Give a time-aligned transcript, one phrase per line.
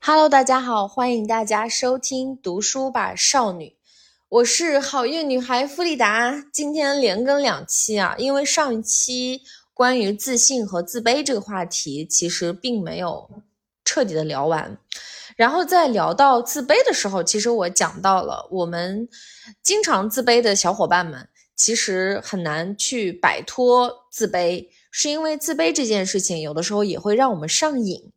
[0.00, 3.66] Hello，大家好，欢迎大家收听《读书吧少女》，
[4.28, 6.44] 我是好运女孩弗里达。
[6.52, 9.42] 今天连更两期啊，因为上一期
[9.74, 13.28] 关于自信和自卑这个话题，其实并没有
[13.84, 14.78] 彻底的聊完。
[15.36, 19.08] 然后在聊到自卑的时候，其实我讲到了我们
[19.62, 28.12] 经常自卑的小伙伴们，其实很难去摆脱自卑，是因为自卑这件事情有的时候也会让我们上瘾。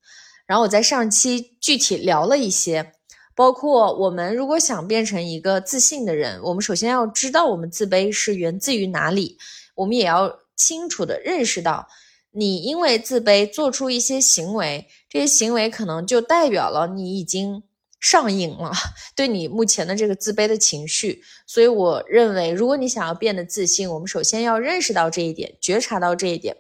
[0.52, 2.92] 然后我在上期具体聊了一些，
[3.34, 9.38] 包括我们如果想变成一个自信的人，我们首先要知道我们自卑是源自于哪里，
[9.76, 11.88] 我们也要清楚的认识到，
[12.32, 17.64] 你因为自卑做出一些行为，这些行为可能就代表了你已经
[18.02, 18.74] 上瘾了，
[19.16, 21.24] 对你目前的这个自卑的情绪。
[21.48, 26.58] 所以我认为，如果你想要变得自信，我们首先要认识到这一点，觉察到这一点。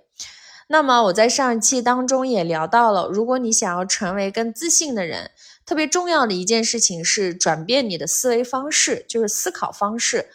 [0.71, 5.31] 那么我在上一期当中也聊到了，如果你想要成为更自信的人，
[5.65, 10.29] 特别重要的一件事情是转变你的思维方式，就是思考方式，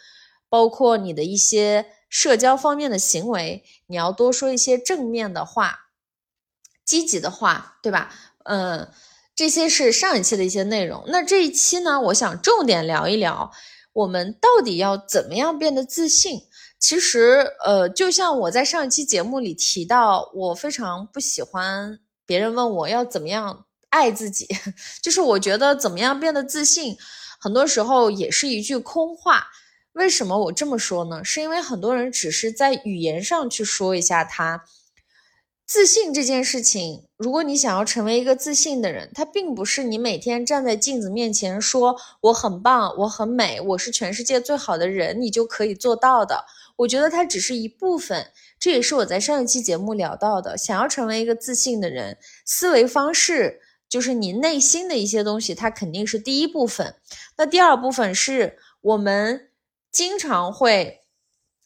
[0.47, 5.87] 包括你的一些社交方面的行为，你要多说一些正面的话，
[6.85, 8.13] 积极的话，对吧？
[8.43, 8.87] 嗯，
[9.35, 11.03] 这些是上一期的一些内容。
[11.07, 13.51] 那这一期呢，我想重点聊一聊，
[13.91, 16.43] 我们到底要怎么样变得自信。
[16.79, 24.47] 其实，呃，就像我在上一期节目里提到，我非常不喜欢别人问我要怎么样爱自己，
[25.01, 26.95] 就是我觉得怎么样变得自信，
[27.39, 29.47] 很多时候也是一句空话。
[29.93, 31.23] 为什么我这么说呢？
[31.23, 34.63] 是因为很多人只是在语言上去说一下他
[35.65, 37.05] 自信这件事情。
[37.17, 46.45] 如果你想要成为一个自信的人，他并不是你每天站在镜子面前说我很棒，我很美，我是全世界最好的人，你就可以做到的。
[46.77, 50.57] 我觉得它只是一部分，这也是我在上一期节目聊到的。
[50.57, 56.95] 想要成为一个自信的人，思维方式就是你内心的一些东西，它肯定是第一部分。
[57.37, 59.49] 那第二部分是我们
[59.91, 61.01] 经常会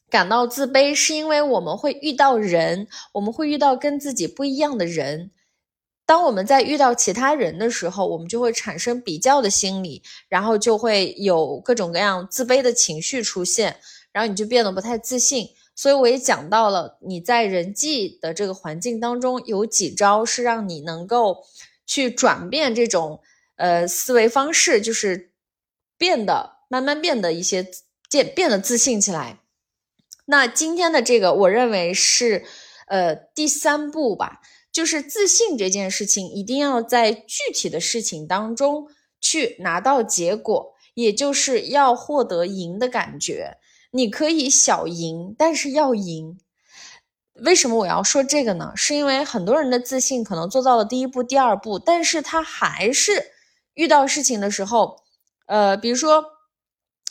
[0.08, 5.30] 感到自卑，是因为我们会遇到人，我们会遇到跟自己不一样的人。
[6.04, 13.76] 当我们在遇到其他人的时候，我们就会产生比较的心理，然后就会有各种各样自卑的情绪出现。
[14.12, 21.44] 然后你就变得不太自信，所以我也讲到了你在人际的这个环境当中有几招是让你能够
[21.86, 23.20] 去转变这种
[23.56, 25.32] 呃思维方式，就是
[25.96, 27.70] 变得慢慢变得一些
[28.10, 29.40] 变变得自信起来。
[30.26, 32.44] 那今天的这个我认为是
[32.86, 34.40] 呃第三步吧，
[34.70, 38.88] 就是自信这件事情一定要在具体的事情当中
[39.20, 43.56] 去拿到结果，也就是要获得赢的感觉。
[43.92, 46.38] 你可以小赢，但是要赢。
[47.34, 48.72] 为什么我要说这个呢？
[48.74, 53.32] 是因为很多人的自信可能做到了第一步、第二步，但是他还是
[53.74, 55.02] 遇到事情的时候，
[55.46, 56.24] 呃，比如说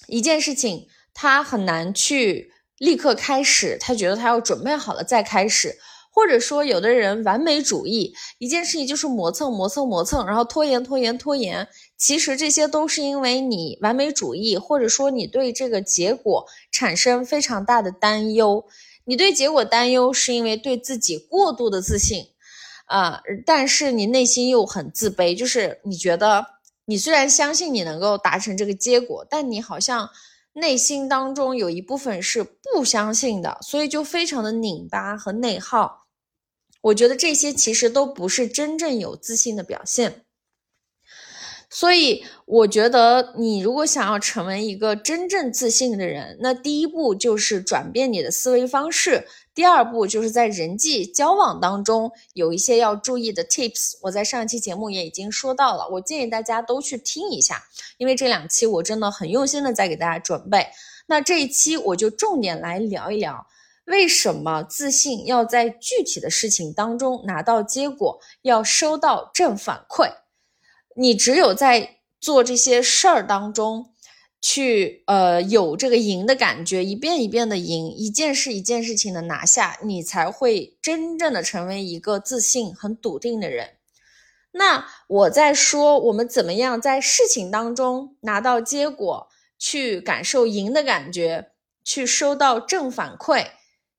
[0.07, 5.77] 一件事情，他很难去立刻开始，他觉得他要准备好了再开始。
[6.13, 11.69] 或者说，有的人完美主义，一件事情就是磨蹭、磨蹭、磨蹭，然后拖延、拖延、拖延。
[12.01, 18.66] 其实这些都是因为你完美主义，或者说你对这个结果产生非常大的担忧。
[19.06, 22.25] 你对结果担忧，是因为对自己过度的自信
[22.88, 26.44] 啊，但是你内心又很自卑，就是你觉得
[26.85, 30.09] 你虽然相信你能够达成这个结果，但你好像。
[30.53, 36.07] 内心当中有一部分是不相信的，所以就非常的拧巴和内耗。
[36.81, 40.25] 我觉得这些其实都不是真正有自信的表现。
[41.73, 49.25] 所以，我觉得你如果想要成为一个真正自信的人，那第一步就是转变你的思维方式。
[49.53, 53.93] 第二步就是在人际交往当中有一些要注意的 tips。
[54.01, 57.63] 我在上一期节目也已经说到了，我建议大家都去听一下，
[57.97, 60.67] 因为这两期我真的很用心的在给大家准备。
[61.07, 63.47] 那这一期我就重点来聊一聊，
[63.85, 70.11] 为什么自信要在具体的事情当中拿到结果，要收到正反馈。
[70.96, 73.93] 你只有在做这些事儿当中，
[74.41, 83.78] 去呃有这个赢的感觉，一遍一遍的赢，一件事一件事情的拿下，你才会真正的成为一个自信、很笃定的人。
[84.52, 89.28] 那我在说我们怎么样在事情当中拿到结果，
[89.58, 91.52] 去感受赢的感觉，
[91.84, 93.47] 去收到正反馈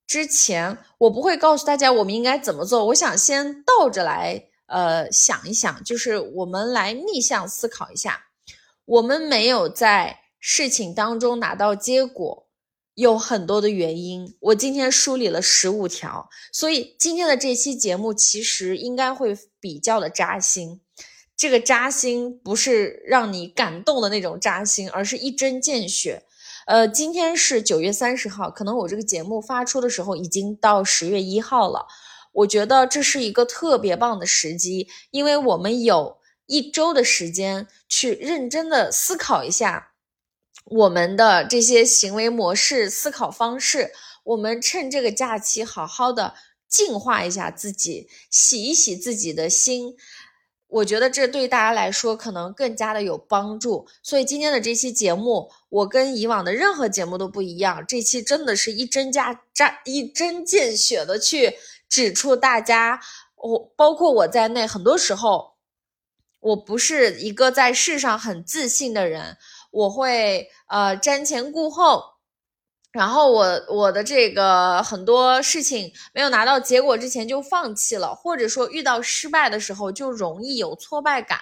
[0.06, 2.84] 之前，我不会告诉大家我们应该怎么做。
[2.86, 4.48] 我想先倒着来。
[4.72, 8.24] 呃，想一想，就是我们来逆向思考一下，
[8.86, 12.46] 我们没有在事情当中拿到结果，
[12.94, 14.34] 有很多的原因。
[14.40, 20.80] 我今天梳理了十五条，所以今天的这期节目其实应该会比较的扎心。
[21.36, 26.22] 这个扎心不是让你感动的那种扎心，而是一针见血。
[26.66, 31.86] 呃，今天是九月三十号，可能我这个节目发出的时候已经到十月一号了。
[32.32, 39.92] 我觉得这是一个特别棒的时机，因为我们有一周的时间去认真的思考一下
[40.64, 43.92] 我们的这些行为模式、思考方式。
[44.24, 46.34] 我们趁这个假期好好的
[46.68, 49.96] 净化一下自己，洗一洗自己的心。
[50.68, 53.86] 我觉得这对大家来说可能更加的有帮助。
[54.02, 57.84] 所以今天的这期节目，我跟以往的任何节目都不一样。
[57.86, 61.54] 这期真的是一针加扎一针见血的去。
[61.92, 62.98] 指出大家，
[63.36, 65.56] 我包括我在内，很多时候
[66.40, 69.36] 我不是一个在世上很自信的人，
[69.70, 72.02] 我会呃瞻前顾后，
[72.92, 81.38] 然后我我的这个很多事情没有拿到结果之前就放弃了，或者说遇到失败的时候就容易有挫败感，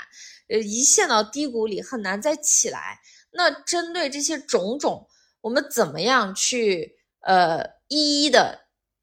[0.49, 2.99] 呃一陷到低谷里很难再起来。
[3.31, 5.07] 那针对这些种种，
[5.43, 8.60] 我们怎么样去呃一一的？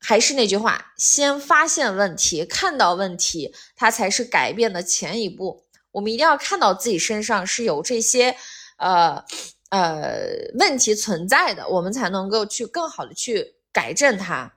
[0.09, 5.65] 还是那句话，先发现问题，看到问题，它才是改变的前一步。
[5.91, 8.37] 我们一定要看到自己身上是有这些，
[8.77, 9.21] 呃
[9.67, 14.53] 呃问题存在的，我们才能够去更好的去改正它。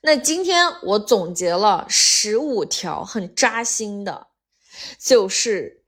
[0.00, 4.26] 那今天我总结了十五条很扎心的，
[4.98, 5.84] 就是，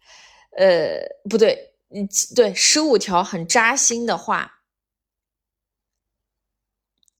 [0.56, 4.60] 呃，不对，嗯，对，十五条很扎心的话。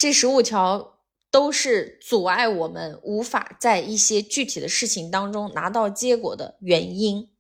[0.03, 0.99] 这十五条
[1.31, 7.32] 都是阻碍我们无法在一些具体的事情当中拿到结果的原因。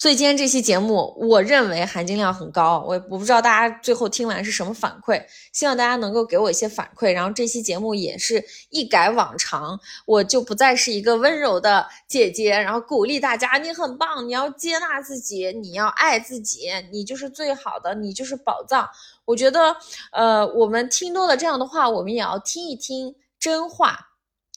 [0.00, 2.82] 所以今天这期节目，我认为含金量很高。
[2.88, 7.12] 我我不知道大家最后听完是什么反馈，希望大家能够给我一些反馈。
[7.12, 18.88] 然后这期节目也是一改往常，我就不再是一个温柔的姐姐，然后鼓励大家，你很棒，你要接纳自己，你要爱自己，你就是最好的，你就是宝藏。
[19.26, 19.76] 我觉得，
[20.12, 24.06] 呃，我们听多了这样的话，我们也要听一听真话。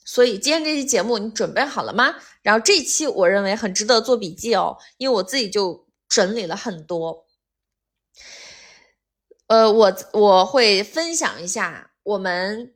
[0.06, 2.16] 所以今天这期节目你准备好了吗？
[2.42, 7.26] 然后这期我认为很值得做笔记哦，因为我自己就整理了很多。
[9.48, 12.74] 呃，我我会分享一下我们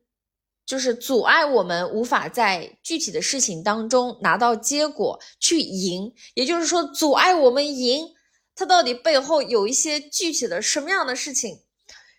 [0.65, 8.13] 就是阻碍我们无法在具体的事情当中拿到结果去赢，也就是说阻碍我们赢，
[8.55, 11.61] 它到底背后有一些具体的什么样的事情，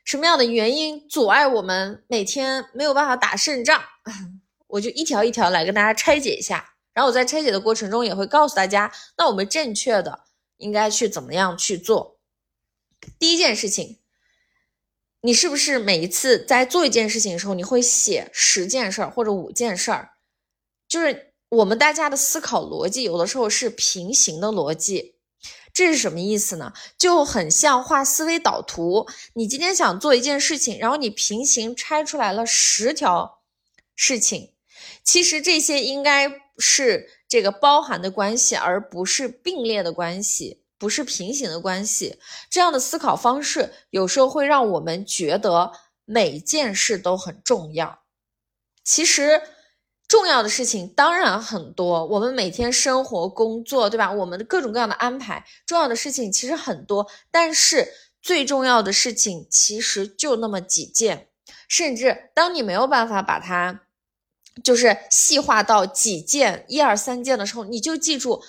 [0.05, 3.83] 什么样的原因阻碍我们每天没有办法打胜仗？
[4.69, 10.25] 我就一条一条来跟大家拆解一下，然后我在拆解的过程中也会告诉大家，那我们正确的
[10.59, 12.19] 应该去怎么样去做。
[13.19, 13.99] 第一件事情，
[15.23, 20.11] 你是不是每一次在做一件事情的时候，你会写十件事儿或者五件事儿？
[20.87, 25.15] 就是我们大家的思考逻辑有的时候是平行的逻辑，
[25.73, 26.73] 这是什么意思呢？
[26.99, 33.41] 就很像画思维导图，你今天想做一件事情，然后你平行拆出来了十条
[33.97, 34.53] 事情。
[35.09, 42.19] 其实这些应该是这个包含的关系，而不是并列的关系，不是平行的关系。
[42.51, 45.73] 这样的思考方式有时候会让我们觉得
[46.05, 48.01] 每件事都很重要。
[48.85, 49.41] 其实
[50.07, 54.13] 重要的事情当然很多，我们每天生活、工作，对吧？
[54.13, 61.29] 我们的各种各样的安排，重要的事情其实很多，但是最重要的事情其实就那么几件。
[61.67, 63.85] 甚至当你没有办法把它。
[64.63, 68.43] 就是细化到几件、一二三件的时候，你就记住，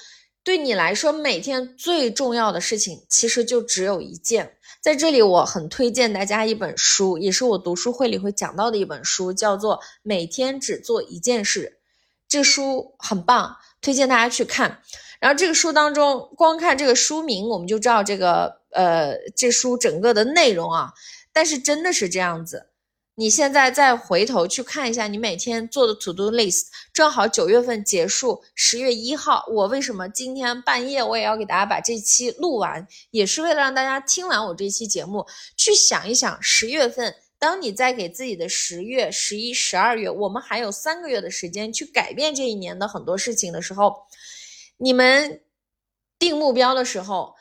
[0.43, 4.53] 对你来说每天最重要的事情其实就只有一件。
[4.81, 11.77] 在这里，我很推荐大家一本书，也是我读书会里会讲到的一本书，叫做《每天只做一件事》。
[12.29, 14.81] 这书很棒，推荐大家去看。
[15.19, 20.93] 然后这个书当中，光看这个书名，我们就知道这个呃，这书整个的内容啊。
[21.33, 22.68] 但是真的是这样子。
[23.19, 43.93] 你现在再回头去看一下你每天做的 to do list，正好九月份结束，十月一号，我为什么今天半夜我也要给大家把这期录完，也是为了让大家听完我这期节目，去想一想十月份，当你在给自己的十月、十一、十二月，我们还有三个月的时间去改变这一年的很多事情的时候，
[44.77, 45.41] 你们
[46.17, 47.35] 定目标的时候，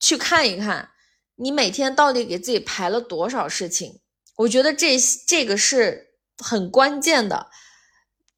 [0.00, 0.90] 去看一看，
[1.36, 4.00] 你每天到底给自己排了多少事情。
[4.36, 4.96] 我觉得这
[5.26, 7.48] 这个是很关键的，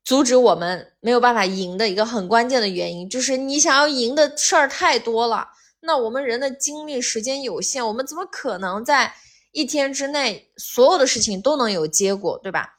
[0.05, 5.49] 阻止我们没有办法赢的一个很关键的原因，就是你想要赢的事儿太多了。
[5.81, 9.15] 那我们人的精力时间有限，我们怎么可能在
[9.53, 12.71] 一天之内所有的事情都能有结果，对吧？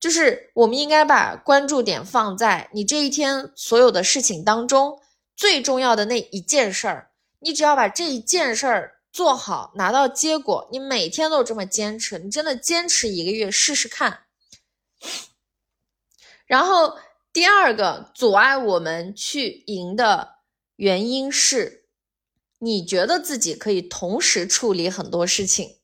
[0.00, 4.98] 就是我们应该把关注点放在你这一天所有的事情当中
[5.36, 7.10] 最重要的那一件事儿。
[7.38, 14.20] 你只要把这一件事儿做好，拿到结果，你每天都这么坚持，你真的坚持一个月试试看。
[16.46, 16.96] 然后
[17.32, 20.36] 第二个阻碍我们去赢的
[20.76, 21.84] 原因是，
[22.58, 25.76] 你觉得自己可以同时处理很多事情。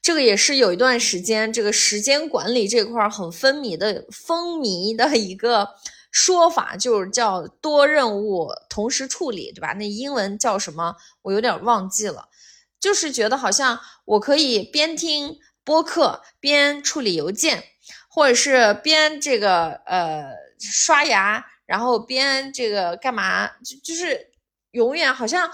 [0.00, 5.68] 这个也是有一段时间，这个时间管理这块很风靡的风靡的一个
[6.10, 9.74] 说法，就是叫多任务同时处理，对吧？
[9.74, 10.96] 那英文叫什么？
[11.22, 12.28] 我有点忘记了。
[12.80, 17.64] 就是觉得好像我可以边听播客边处理邮件，
[18.08, 23.48] 或者是边这个呃刷牙，然后边这个干嘛？
[23.64, 24.30] 就就是
[24.72, 25.50] 永远好像。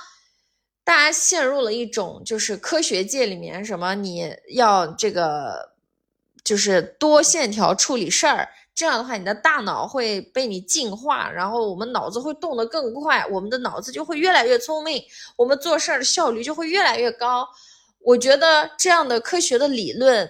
[0.86, 5.72] 大家陷入了一种，就是科学界里面什么你要这个，
[6.44, 15.02] 就是多线条处理事儿，这样的话你的大脑会被你净化，然后我们脑子会动得更快，我们的脑子就会越来越聪明，
[15.36, 17.46] 我们做事儿的效率就会越来越高。
[18.00, 20.28] 我觉得这样的科学的理论，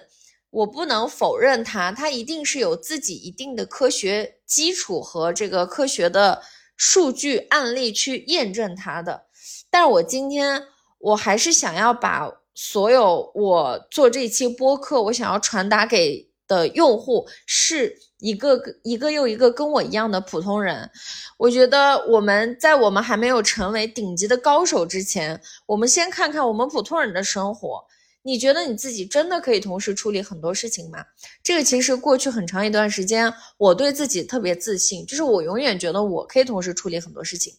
[0.51, 6.41] 我不能否认它，它一定是有自己一定的科学基础和这个科学的
[6.77, 9.25] 数据案例去验证它的。
[9.69, 10.63] 但我今天
[10.99, 20.89] 我还是想要把所有我做这期播客，我想要传达给的用户是一个一个又一个跟我一样的普通人。
[21.37, 27.85] 我觉得我们在我们还没有成为顶级的高手之前，我们先看看我们普通人的生活。
[28.27, 30.97] 你觉得你自己真的可以同时处理很多事情吗？
[31.43, 37.53] 这个其实过去很长一段时间，我对自己特别自信，就是我永远觉得我可以同时处理很多事情。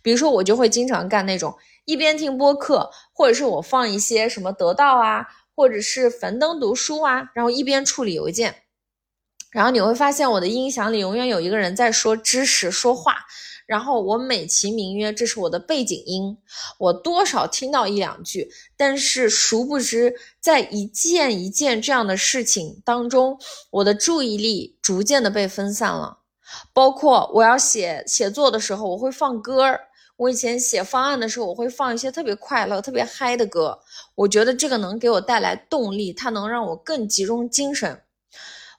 [0.00, 1.52] 比如说，我就会经常干那种
[1.86, 5.26] 一边听播客，或者是我放一些什么得到啊，
[5.56, 8.54] 或者是樊登读书啊，然后一边处理邮件。
[9.52, 13.14] 然后你会发现，我的音响里永远有一个人在说知识说话。
[13.64, 16.36] 然后我美其名曰这是我的背景音，
[16.78, 23.38] 我多少听到一两句，但是殊不知在一件一件这样的事情当中，
[23.70, 26.18] 我的注意力逐渐的被分散了。
[26.74, 29.80] 包括我要写写作的时候，我会放歌儿。
[30.16, 33.78] 我以前写方案的时候，我会放一些特别快乐、特别嗨的歌，
[34.16, 38.02] 我觉得这个能给我带来动力，它能让我更集中精神，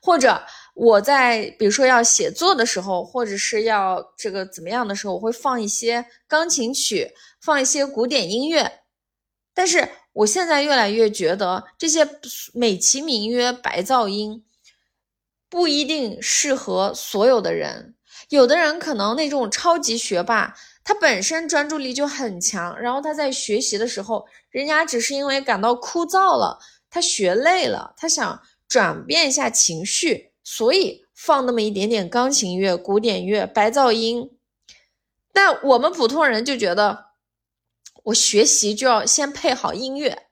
[0.02, 0.44] 或者。
[0.74, 7.12] 我在比如说要写作的时候，或者是要这个怎么样的时候，我会放一些钢琴曲，
[7.42, 8.80] 放一些古典音乐。
[9.54, 12.08] 但是我现在越来越觉得这些
[12.54, 14.44] 美其名曰白噪音，
[15.48, 17.94] 不一定适合所有的人。
[18.30, 26.58] 有的人可能那种超级学霸，他本身专注力就很强，然后他在学习的时候，人家只是因为感到枯燥了，
[26.90, 30.33] 他学累了，他想转变一下情绪。
[30.44, 34.38] 所以放那么一点点钢琴乐、古典乐、白噪音，
[35.32, 37.06] 但我们普通人就觉得，
[38.04, 40.28] 我学习就要先配好音乐，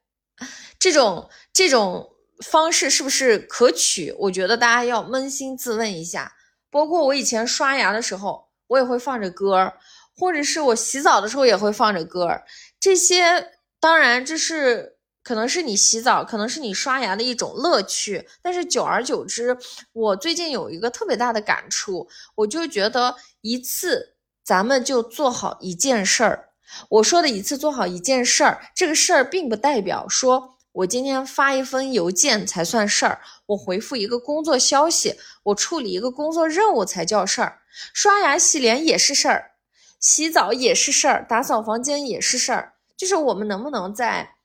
[0.77, 2.13] 这种这种
[2.43, 4.13] 方式是不是可取？
[4.19, 6.33] 我觉得大家要扪心自问一下。
[6.69, 9.73] 包括我以前刷牙的时候，我也会放着歌
[10.17, 12.41] 或者是我洗澡的时候也会放着歌
[12.79, 14.97] 这些当然这是。
[15.31, 19.57] 可能是你洗澡，可能是你刷牙的一种乐趣，但是久而久之，
[19.93, 26.49] 我最近有一个特别大的感触，我就觉得一次咱们就做好一件事儿。
[26.89, 37.59] 我说的一次做好一件事儿，这个事儿并不代表说我今天发一封邮件才算事儿，我回复一个工作消息，我处理一个工作任务才叫事儿。
[37.93, 39.51] 刷牙洗脸也是事儿，
[39.97, 44.35] 洗澡也是事儿，打扫房间也是事儿，就是我们能不能在。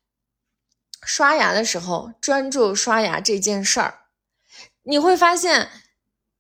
[1.07, 4.01] 刷牙的时候专注刷牙这件事儿，
[4.83, 5.69] 你会发现，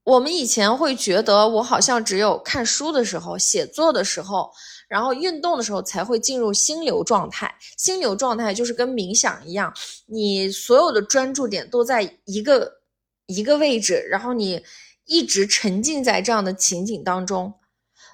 [0.02, 4.52] 我们以前会觉得我好像只有看书的时候、写作的时候，
[4.88, 7.54] 然后运动的时候才会进入心流状态。
[7.78, 9.72] 心流状态就是跟冥想一样，
[10.06, 12.80] 你所有的专注点都在一个
[13.26, 14.64] 一个位置，然后你
[15.04, 17.54] 一直沉浸在这样的情景当中。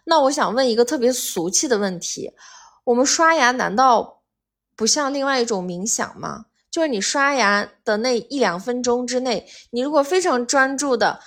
[0.05, 2.33] 那我想问一个特别俗气的问题：
[2.85, 4.22] 我们刷牙难道？
[4.77, 6.47] 不像另外一种冥想吗？
[6.71, 11.21] 就是你刷牙的那一两分钟之内，你如果非常专注的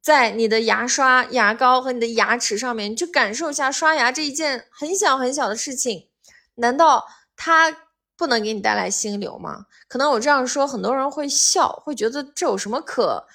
[0.00, 6.08] 在你的牙刷、牙膏和你的牙齿上面，你去感受一下刷牙这一件很小很小的事情，
[6.54, 7.76] 难道它
[8.16, 9.66] 不能给你带来心流吗？
[9.86, 13.26] 可能我这样说，很多人会笑，会觉得这有什么可。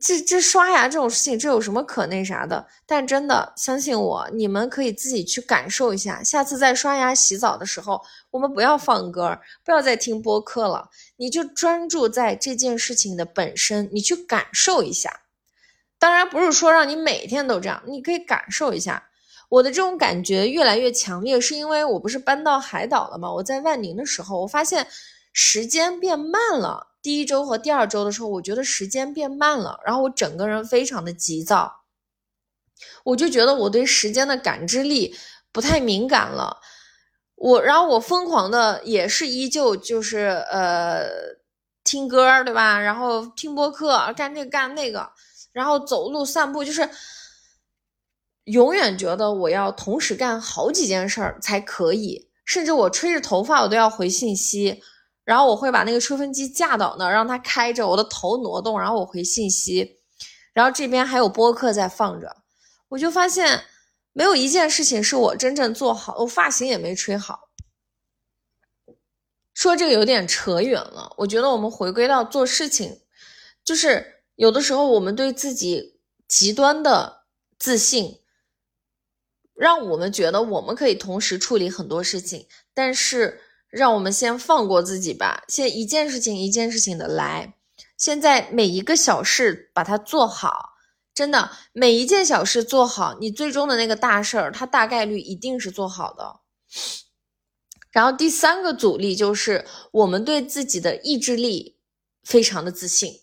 [0.00, 2.64] 这这刷牙这种事情，这有什么可那啥的？
[2.86, 6.22] 但真的相信我，你们可以自己去感受一下。
[6.22, 15.22] 下次在刷牙、洗澡的时候，我们不要放歌，不要再听播客了，你就专注在这件事情的本身，你去感受一下。
[15.98, 19.08] 当然不是说让你每天都这样，你可以感受一下。
[19.48, 23.32] 我的这种感觉越来越强烈，是因为我不是搬到海岛了吗？
[23.32, 24.86] 我在万宁的时候，我发现
[25.32, 26.91] 时间变慢了。
[27.02, 31.82] 第一周和第二周的时候，我觉得时间变慢了，然后我整个人非常的急躁，
[33.04, 35.16] 我就觉得我对时间的感知力
[35.50, 36.60] 不太敏感了。
[37.34, 41.08] 我，然后我疯狂的也是依旧就是呃
[41.82, 42.78] 听歌，对吧？
[42.78, 45.10] 然后听播客，干这个干那个，
[45.52, 46.88] 然后走路散步，就是
[48.44, 54.80] 永远觉得我要同时干好几件事儿才可以，甚至我吹着头发我都要回信息。
[55.24, 60.00] 然后我会把那个吹风机架到那儿，让它开着，我的头挪动，然后我回信息。
[60.52, 62.38] 然后这边还有播客在放着，
[62.88, 63.64] 我就发现
[64.12, 67.50] 没有一件事情是我真正做好，我发型也没吹好。
[69.54, 73.00] 说这个有点扯远了，我觉得我们回归到做事情，
[73.64, 77.26] 就是有的时候我们对自己极端的
[77.60, 78.20] 自信，
[79.54, 83.41] 让我们觉得我们可以同时处理很多事情，但是。
[83.72, 87.54] 让我们先放过自己吧，先一件事情一件事情的来。
[87.96, 90.74] 现在每一个小事把它做好，
[91.14, 96.40] 真的每一件小事做好，你最终的那个大事儿，它大概率一定是做好的。
[97.90, 101.78] 然后第三个阻力就是我们对自己的意志力
[102.22, 103.20] 非常的自信，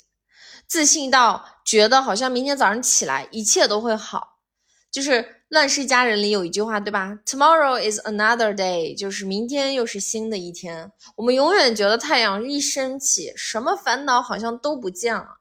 [0.66, 4.40] 自信到觉得好像明天早上起来一切都会好，
[4.90, 5.12] 就是。
[5.50, 10.92] 《乱世佳人》里有一句话，对吧？Tomorrow is another day，就是明天又是新的一天。
[11.16, 15.40] 我们永远觉得太阳一升起，什么烦恼好像都不见了。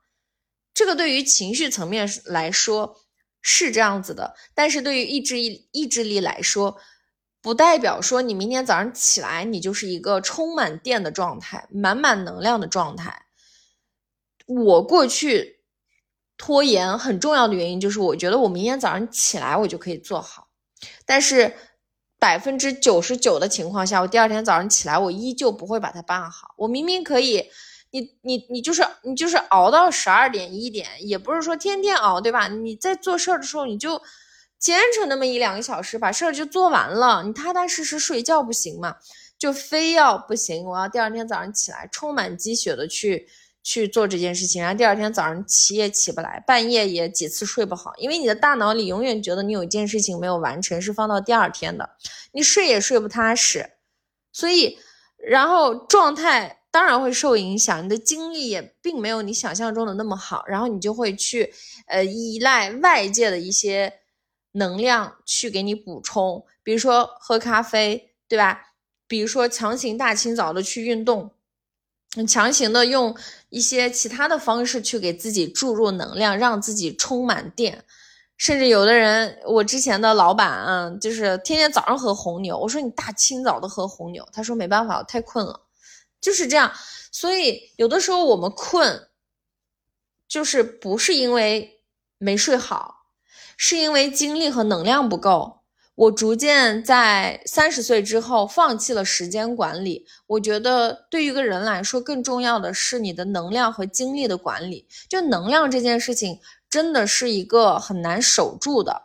[0.72, 2.96] 这个对于情绪层面来说
[3.42, 6.78] 是这样子的，但是对于意志力意志力来说，
[7.42, 13.26] 不代表说你明天早上起来你就是一个充满电的状态，满满能量的状态。
[14.46, 15.57] 我过去。
[16.38, 20.46] 拖延很重要的原因就是，我觉得我明天早上起来我就可以做好，
[21.04, 21.52] 但是
[22.20, 26.54] 百分之九十九的情况下，我第二天早上起来我依旧不会把它办好。
[26.56, 27.50] 我明明可以，
[27.90, 32.48] 你你你就是你就是熬到十二点一点，也不是说天天熬，对吧？
[32.48, 34.00] 你在做事儿的时候，你就
[34.58, 38.96] 坚持那么一两个小时，把事儿就做完了，你踏踏实实睡觉不行吗？
[39.38, 43.28] 就非要不行，我要第二天早上起来充满鸡血的去。
[43.70, 51.90] 去做这件事情，然后第二天早上起也起不来，半夜也几次睡不好，因为你的大脑里永远觉得你有一件事情没有完成，是放到第二天的，
[52.32, 53.72] 你睡也睡不踏实，
[54.32, 54.78] 所以
[55.18, 61.52] 然后状态当然会受影响，你的精力也并没有你想象中的那么好，然后你就会去
[61.88, 63.92] 呃依赖外界的一些
[64.52, 68.72] 能量去给你补充，比如说喝咖啡，对吧？
[69.06, 71.32] 比如说强行大清早的去运动。
[72.26, 73.16] 强行的用
[73.50, 77.84] 一些其他的方式去给自己注入能量，让自己充满电。
[78.36, 82.56] 甚至有的人，我之前的老板啊，就是天天早上喝红牛。
[82.56, 85.60] 我说你大清早的喝红牛，他说没办法，我太困了。
[86.20, 86.72] 就是这样。
[87.10, 89.08] 所以有的时候我们困，
[90.28, 91.80] 就是不是因为
[92.16, 93.06] 没睡好，
[93.56, 95.57] 是因为精力和能量不够。
[95.98, 100.06] 我逐渐在三十岁之后放弃了时间管理。
[100.28, 104.86] 我觉得对于一个人来说，更重要的是你的能量和精力的管理。
[105.08, 106.38] 就能量这件事情，
[106.70, 109.02] 真的是一个很难守住的。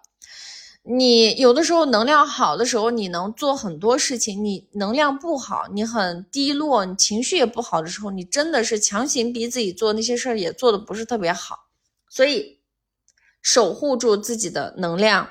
[0.84, 11.58] 你有的时候能量好的时候，你能做很多事情；你能量不好，你很低落，你情绪也不好的时候，你真的是强行逼自己做那些事儿，也做的不是特别好。
[12.08, 12.60] 所以，
[13.42, 15.28] 守护住自己的能量。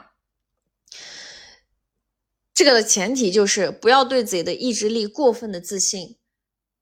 [2.54, 6.16] 这个的前提就是不要对自己的意志力过分的自信，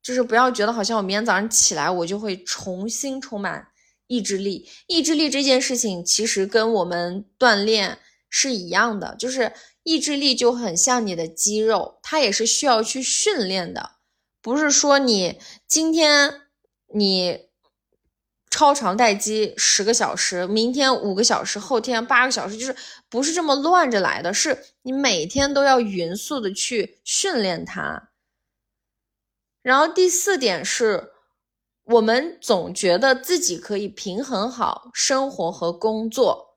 [0.02, 3.68] 就是不要觉得好像我明天早上起来我就会重新充满
[4.06, 4.68] 意志力。
[4.86, 9.52] 意志力这件事情其实跟我们锻炼是一样的，就是
[9.82, 13.92] 意志力就很像你的肌肉，它也是需要去训练的，
[14.40, 16.42] 不是说你今天
[16.94, 17.49] 你。
[18.50, 22.74] 超长待机十个小时，明天五个小时，后天八个小时，就是
[23.08, 28.10] 不是这么乱着来的，是你每天都要匀速的去训练它。
[29.62, 31.12] 然后第四点是，
[31.84, 36.56] 我们总觉得自己可以平衡好生活和工作，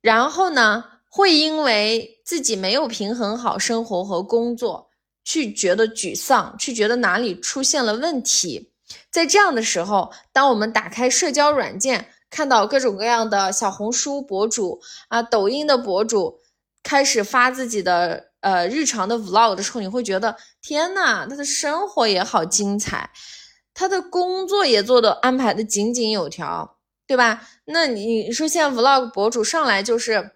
[0.00, 4.90] 然后呢，会因为自己没有平衡好生活和工作，
[5.24, 8.69] 去觉得沮丧，去觉得哪里出现了问题。
[9.10, 16.40] 在这样的时候，当我们打开社交软件，看到各种各样的小红书博主啊、抖音的博主
[16.82, 23.10] 开始发自己的呃日常的 vlog 的时候，你会觉得天呐，他的生活也好精彩，
[23.74, 26.76] 他的工作也做的安排的井井有条，
[27.06, 27.42] 对吧？
[27.64, 30.32] 那你你说现在 vlog 博主上来就是，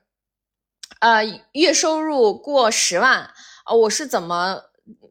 [1.00, 3.30] 呃，月收入过十万
[3.64, 4.60] 啊，我是怎么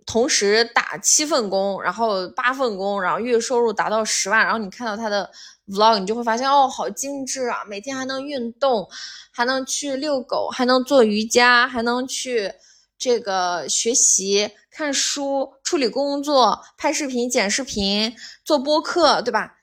[0.05, 5.29] 同时打七份工，然后八份工，然后月收入达到十万，然后你看到他的
[5.67, 8.89] vlog，你就会发现哦，好精致啊，每天还能运动，
[9.31, 12.51] 还能去遛狗，还能做瑜伽，还能去
[12.97, 19.59] 这个学习、看书、处理工作、拍视频、剪视频、做播客，对吧？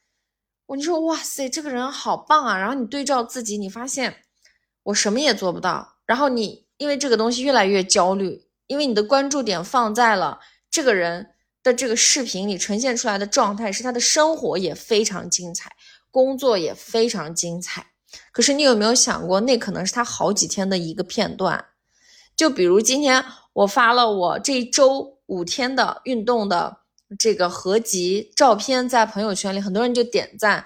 [0.67, 2.57] 我就说哇塞，这个人好棒啊！
[2.57, 4.23] 然后你对照自己，你发现
[4.85, 5.97] 我什么也做不到。
[6.07, 10.39] 然后你因为这个东西越来越焦虑，因为你的关注点放在了
[10.71, 15.73] 这个人的这个视频里呈现出来的状态，是他的生活也非常精彩，
[16.13, 17.85] 工作也非常精彩。
[18.31, 21.67] 可是你有没有想过，那可能是他好几天的一个片段？
[22.37, 26.79] 就比如今天我发了我这一周五天的运动的。
[27.19, 30.65] 这个合集照片在朋友圈里，很多人就点赞，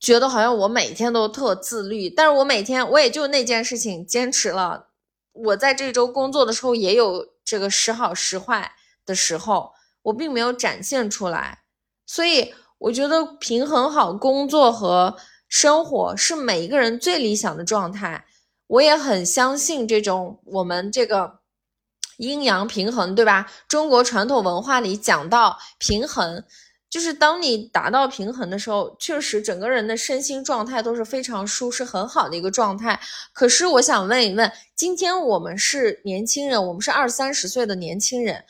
[0.00, 2.08] 觉得好像我每天都特自律。
[2.08, 4.86] 但是我每天我也就那件事情坚持了。
[5.34, 8.72] 我在这周工作的时候也有这个时好时坏
[9.04, 11.60] 的时候，我并没有展现出来。
[12.06, 15.16] 所以我觉得平衡好工作和
[15.48, 18.24] 生活是每一个人最理想的状态。
[18.66, 21.40] 我也很相信这种我们这个。
[22.18, 23.50] 阴阳平衡，对吧？
[23.66, 26.44] 中国传统文化里讲到平衡，
[26.94, 33.00] 就是当你达到平衡的时候，确实整个人的身心状态都是非常舒适、很好的一个状态。
[33.32, 38.44] 可是我想问一问，今天我们是年轻人，我们是二三十岁的年轻人，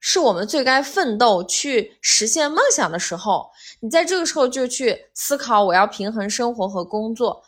[0.00, 3.52] 是我们最该奋斗去实现梦想的时候。
[3.78, 7.44] 你在这个时候就去思考我要平衡生活和工作，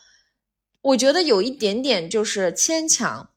[0.79, 3.27] 我觉得有一点点就是牵强。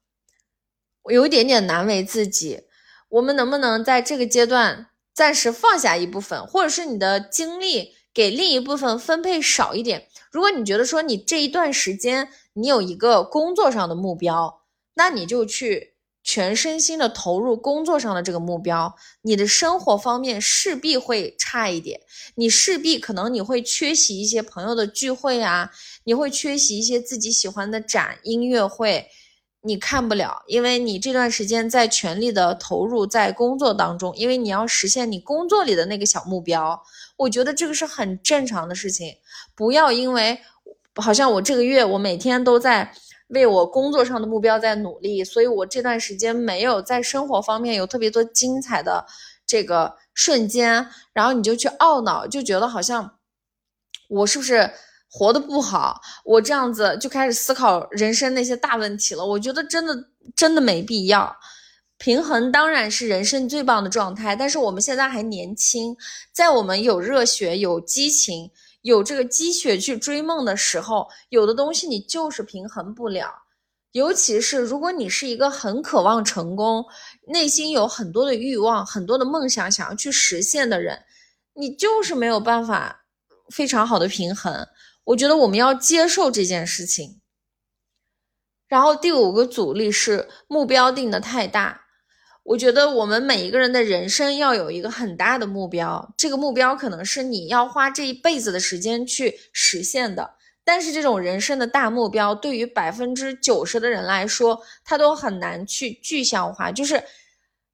[1.10, 2.60] 有一点点难为自己，
[3.08, 4.89] 我们能不能在这个阶段
[5.20, 10.08] 暂时放下一部分，或者是你的精力给另一部分分配少一点？
[10.32, 14.62] 如果你觉得说你这一段时间你有一个工作上的目标，
[14.94, 15.92] 那你就去
[16.24, 18.94] 全身心的投入工作上的这个目标。
[19.20, 22.00] 你的生活方面势必会差一点，
[22.36, 25.70] 你势必可能你会缺席一些朋友的聚会啊，
[26.04, 29.06] 你会缺席一些自己喜欢的展、音乐会。
[29.62, 36.82] 你看不了，因为你这段时间在全力的投入在工作当中，因为你要实现你工作里的那个小目标。
[37.16, 39.16] 我觉得这个是很正常的事情，
[39.54, 40.40] 不要因为
[40.94, 42.90] 好像我这个月我每天都在
[43.28, 49.04] 为我工作上的目标在努力，所以我这段时间没有在生活方面有特别多精彩的
[49.46, 53.18] 这个瞬间，然后你就去懊恼，就觉得好像
[54.08, 54.70] 我是不是？
[55.10, 59.26] 活得不好，我这样子就开始思考人生那些大问题了。
[59.26, 59.94] 我觉得真的
[60.36, 61.36] 真的没必要。
[61.98, 65.94] 平衡当然是人生最棒的状态，但是我们现在还年轻，
[66.32, 68.50] 在我们有热血、有激情、
[68.82, 73.28] 有这个积雪去追梦的时候，有的东西你就是平衡不了。
[73.92, 76.84] 尤其是如果你是一个很渴望成功、
[77.26, 80.96] 内心有很多的欲望、很多的梦想想要去实现的人，
[81.54, 83.04] 你就是没有办法
[83.50, 84.66] 非常好的平衡。
[85.10, 87.20] 我觉得我们要接受这件事情。
[88.68, 91.82] 然后第五个阻力是目标定的太大。
[92.44, 100.34] 我觉得我们每一个人的人生要有一个很大的目标，这个目标可能是你要花这一辈子的时间去实现的。
[100.64, 107.02] 但是这种人生的大目标，对于百分之九十的人来说，他都很难去具象化，就是。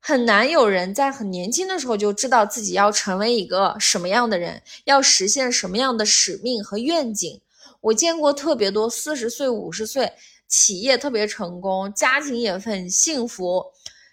[0.09, 7.41] 很难有人在很年轻的时候就知道自己要成为一个什么样的人，要实现什么样的使命和愿景。
[7.81, 10.13] 我见过特别多四十岁、五十岁，
[10.47, 13.65] 企业特别成功，家庭也很幸福，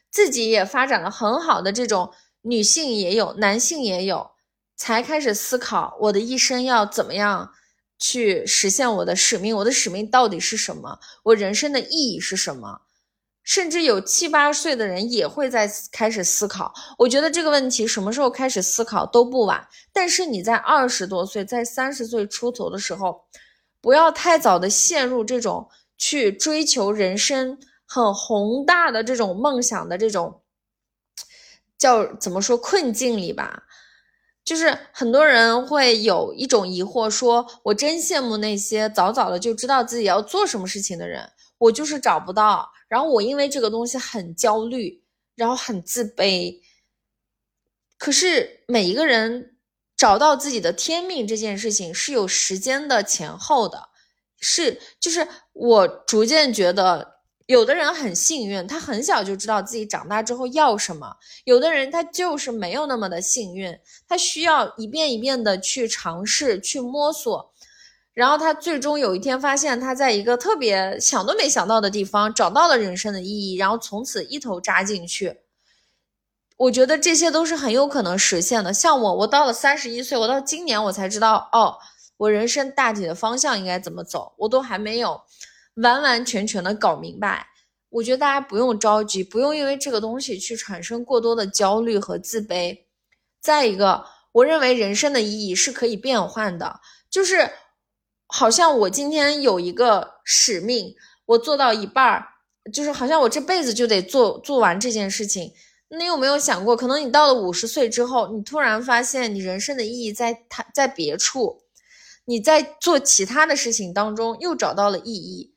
[0.09, 4.31] 自己也发展的很好的这种女性也有，男性也有，
[4.75, 7.51] 才开始思考我的一生要怎么样
[7.99, 10.97] 去实现我的使命，我的使命到底是什么？
[11.21, 12.81] 我人生的意义是什么？
[13.43, 16.73] 甚至有七八岁的人也会在开始思考。
[16.97, 19.67] 我觉得这个问题什么时候开始思考都不晚。
[19.91, 23.25] 但是你在二十多岁、在三十岁出头的时候，
[23.81, 30.41] 不要太早的陷入这种去追求人生很宏大的这种梦想的这种
[31.77, 33.63] 叫怎么说困境里吧。
[34.45, 42.69] 就是很多人会有一种疑惑，说我真羡慕那些早早的就知道自己要做什么事情的人，我就是找不到。
[42.93, 45.01] 然后我因为这个东西很焦虑，
[45.33, 46.61] 然后很自卑。
[47.97, 49.57] 可是每一个人
[49.97, 53.89] 找到自己的天命这件事情是有时间的前后的，
[54.39, 57.15] 是就是我逐渐觉得，
[57.47, 63.75] 有的人很幸运，他很小就知道自己长大之后要什么；有的人他就是没有那么的幸运，
[64.07, 67.52] 他需要一遍一遍的去尝试、去摸索。
[68.13, 75.39] 然后他最终有一天发现他在一个特别想都没想到的地方找到了人生的意义，然后从此一头扎进去。
[76.57, 78.71] 我觉得这些都是很有可能实现的。
[78.71, 81.75] 像我，我到了三十一岁，我到今年我才知道，哦，
[82.17, 85.19] 我人生大体的方向应该怎么走，我都还没有
[85.75, 87.47] 完完全全的搞明白。
[87.89, 92.77] 我觉得大家不用着急，不用因为这个东西去产生过多的焦虑和自卑。
[93.41, 97.49] 再一个，我认为人生的意义是可以变换的，就是
[98.35, 102.27] 好像我今天有一个使命，我做到一半儿，
[102.73, 105.53] 就是好像我这辈子就得做做完这件事情。
[105.89, 111.61] 你有没有想过，可能你到了五十岁之后，你突然发现你人生的意义在它在别处，
[112.25, 115.53] 你在做其他的事情当中又找到了意义。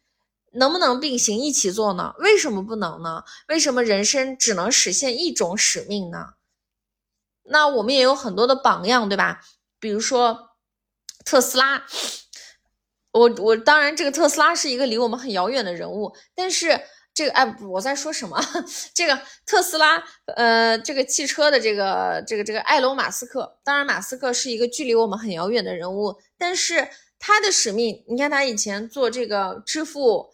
[0.53, 2.15] 能不能并行一起做呢？
[2.19, 3.25] 为什么不能呢？
[3.49, 6.35] 为什么人生只能实现一种使命呢？
[7.45, 9.41] 那我们也有很多的榜样，对吧？
[9.81, 10.51] 比如说
[11.25, 11.87] 特斯拉，
[13.19, 16.81] 我我当然这个特斯拉是一个离我们很遥远的人物，但是
[17.15, 18.39] 这个哎，我在说什么？
[18.95, 20.03] 这个特斯拉，
[20.37, 30.31] 呃，这个汽车的这个这个这个埃隆马斯克，当然马斯克是一个距离我们很遥远的人物，但是他的使命，你看他以前做这个支付。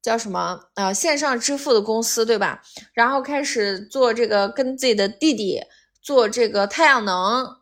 [0.00, 0.94] 叫什么啊？
[0.94, 2.62] 线上支付的公司对吧？
[2.94, 5.60] 然后开始做这个，跟自己的弟弟
[6.00, 7.57] 做这个太阳能，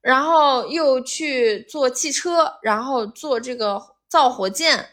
[0.00, 4.90] 然后又去做汽车，然后做这个造火箭。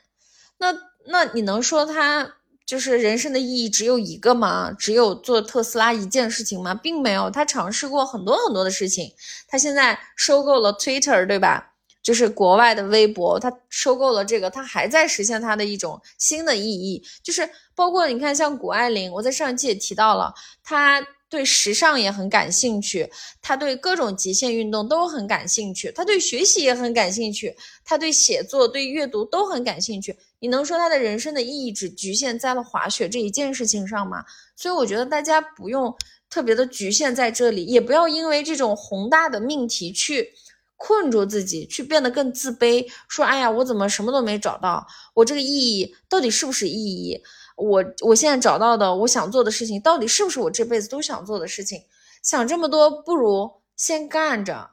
[0.57, 0.73] 那
[1.05, 4.71] 那你能说他就是人生的意义只有一个吗？
[4.77, 6.73] 只有做特斯拉一件事情吗？
[6.75, 9.13] 并没有，他尝试过很多很多的事情。
[9.47, 11.73] 他现在收购了 Twitter，对吧？
[12.03, 23.09] 就是国外的微博，他收购了这个，他还在实现他的一种新的意义，就是包括你看，像谷爱凌，我在上一期也提到了，他对时尚也很感兴趣，
[23.41, 30.15] 他对各种极限运动都很感兴趣，他对学习也很感兴趣，他对写作、对阅读都很感兴趣。
[30.39, 34.23] 你能说他的人生的意义只局限在了滑雪这一件事情上吗？
[34.55, 35.95] 所以我觉得大家不用
[36.29, 40.33] 特别的局限在这里，也不要因为这种宏大的命题去。
[40.79, 44.85] 困住自己，去变得更自卑，说：“哎呀，我怎么什么都没找到？
[45.15, 47.19] 我这个意义到底是不是意义？
[47.57, 51.81] 我我现在找到的，我想做的事情，到底是不是我这辈子都想做的事情？
[52.23, 54.71] 想这么多，不如先干着，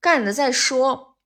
[0.00, 1.16] 干着再说。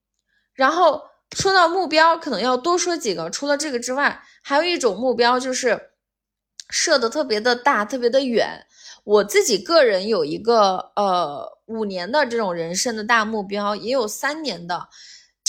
[0.54, 3.28] 然后说到目标，可能要多说几个。
[3.28, 5.90] 除了这个之外，还有一种目标就是
[6.70, 8.66] 设的特别的大，特别的远。
[9.04, 14.88] 我自己个人有一个呃。”五年的这种人生的大目标，也有三年的，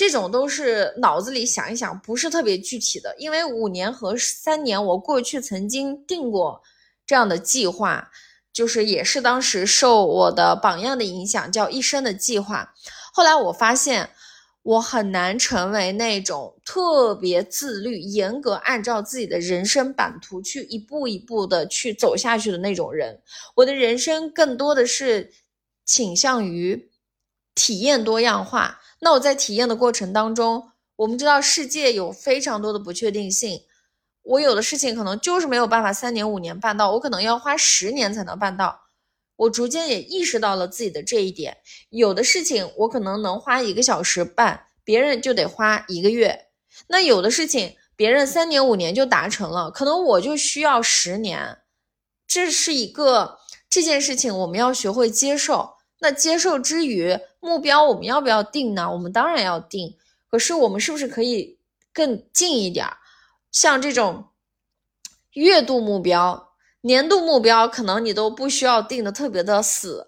[0.01, 3.15] 这种都是脑子里想一想，不是特别具体的。
[3.19, 6.59] 因为五年和三年，我过去曾经定过
[7.05, 8.09] 这样的计划，
[8.51, 12.73] 就是也是当时受我的榜样的影响，叫一生的计划。
[13.13, 14.09] 后来我发现，
[14.63, 23.21] 我很难成为那种特别自律、严格按照自己的人生版图去一步一步的去走下去的那种人。
[23.53, 25.31] 我的人生更多的是。
[25.83, 26.89] 倾向于
[27.53, 28.79] 体验多样化。
[29.01, 33.61] 那我在体验的过程当中，我们知道世界有非常多的不确定性。
[34.21, 38.79] 我有的事情可能就是没有办法三年五年办到，我可能要花十年才能办到。
[39.35, 41.57] 我逐渐也意识到了自己的这一点。
[41.89, 46.49] 有的事情我可能能花一个小时办，别人就得花一个月。
[46.87, 51.57] 那有的事情别人三年五年就达成了，可能我就需要十年。
[52.27, 55.77] 这是一个这件事情，我们要学会接受。
[55.99, 58.89] 那接受之余，目标我们要不要定呢？
[58.89, 59.97] 我们当然要定。
[60.29, 61.57] 可是我们是不是可以
[61.91, 62.97] 更近一点儿？
[63.51, 64.29] 像这种
[65.33, 70.07] 月度目标、年度目标，可能你都不需要定的特别的死，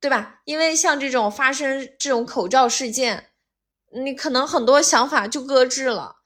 [0.00, 0.40] 对吧？
[0.44, 3.30] 因为像这种发生这种口罩事件，
[3.90, 6.16] 你可能很多想法就搁置了。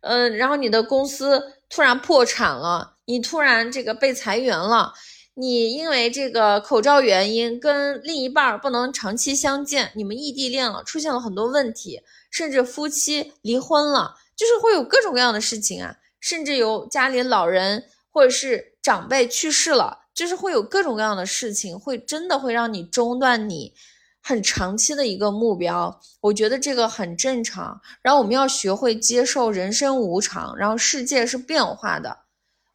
[0.00, 4.92] 嗯，然后你的公司突然破产了，你突然这个被裁员了。
[5.36, 23.74] 你因为这个口罩原因跟另一半不能长期相见，你们异地恋了，出现了很多问题，甚至夫妻离婚了，就是会有各种各样的事情啊，甚至有家里老人或者是长辈去世了，就是会有各种各样的事情，会真的会让你中断你
[24.22, 26.00] 很长期的一个目标。
[26.20, 32.18] 我觉得这个很正常，然后我们要学会接受人生无常，然后世界是变化的。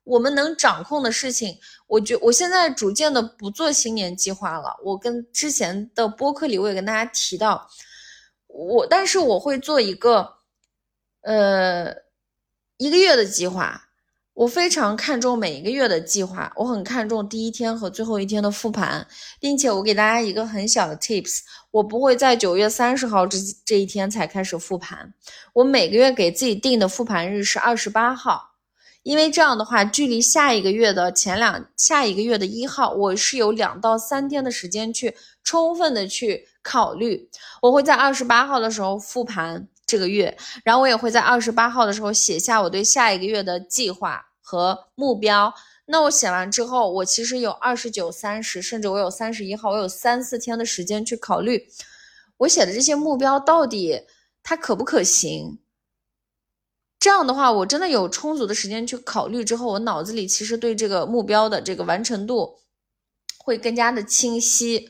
[0.10, 4.76] 我们能掌控的事情，我觉我现在逐渐的不做新年计划了。
[4.84, 7.69] 我跟之前的播客里，我也跟大家提到，
[8.48, 10.38] 我但是我会做一个，
[11.22, 11.93] 呃，
[12.78, 13.86] 一个月的计划。
[14.34, 19.06] 我非常看重每一个月的计划，我很看重第一天和最后一天的复盘，
[19.38, 21.39] 并且我给大家一个很小的 tips，
[21.72, 25.13] 我不会在九月三十号这这一天才开始复盘，
[25.52, 28.48] 我每个月给自己定的复盘日是二十八号，
[29.03, 37.29] 因为这样的话，距离下一个月的前两下一个月的一号，我是有两到三天的时间去充分的去考虑，
[37.62, 44.25] 我会在二十八号的时候复盘这个月，然后我也会在二十八号的时候写下我对下一个月的计划。
[44.41, 45.53] 和目标，
[45.85, 51.67] 那我写完之后，我其实有二十九、三十，甚至我有三十一号，我有三四天的时间去考虑
[52.38, 54.01] 我写的这些目标到底
[54.41, 55.59] 它可不可行。
[56.99, 62.59] 这样的话，我真的有充足的时间去考虑之后，我脑子里其实对这个目标的这个完成度
[63.38, 64.89] 会更加的清晰。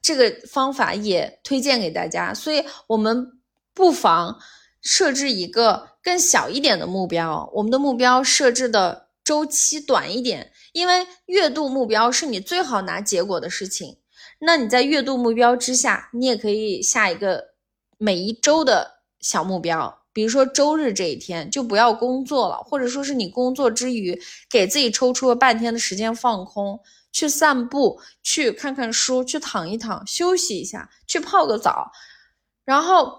[0.00, 3.40] 这个方法也推荐给大家，所以我们
[3.74, 4.38] 不妨
[4.80, 5.90] 设置一个。
[6.02, 13.98] 更小一点的目标，我们的目标设置的周期短一点，因为月度目标是你最好拿结果的事情。
[14.38, 17.48] 那你在月度目标之下，你也可以下一个
[17.98, 26.80] 每一周的小目标，比如说周日这一天就不要工作了，或者说是你工作之余给自己抽出了半天的时间放空，
[27.12, 31.90] 去散步，去看看书，去躺一躺，休息一下，去泡个澡，
[32.64, 33.18] 然后。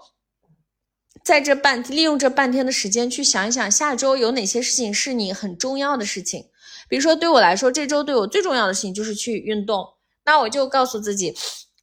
[1.24, 6.46] 在这半利用这半天的时间去想一想，下周有哪些事情是你很重要的事情。
[6.88, 9.86] 比如说，对我来说，这周对我最重要的事情就是去运动。
[10.24, 11.32] 那我就告诉自己，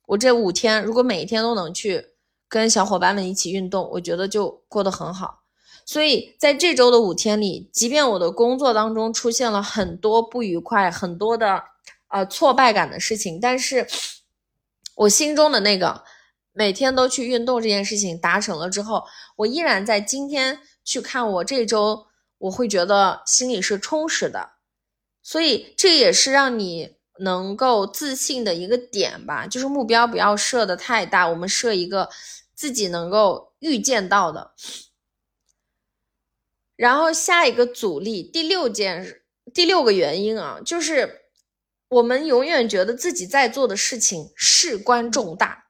[0.07, 2.03] 我这五天如果每一天都能去
[2.49, 5.43] 跟小伙伴们一起运动，我觉得就过得很好。
[5.85, 11.63] 所以在这周的五天里，即便我的工作当中出现了很多不愉快、很多的
[12.09, 13.87] 呃挫败感的事情，但是
[14.95, 16.03] 我心中的那个。
[16.51, 19.05] 每天都去运动这件事情达成了之后，
[19.37, 22.07] 我依然在今天去看我这周，
[22.37, 24.49] 我会觉得心里是充实的，
[25.21, 29.47] 所以这也是让你能够自信的一个点吧。
[29.47, 32.09] 就是目标不要设的太大，我们设一个
[32.55, 34.51] 自己能够预见到的。
[36.75, 39.21] 然后下一个阻力，第六件，
[39.53, 41.21] 第六个原因啊，就是
[41.89, 45.65] 我们永远觉得自己在做的事情事关重大。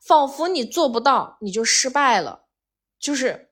[0.00, 2.46] 仿佛你做不到，你就失败了，
[2.98, 3.51] 就是，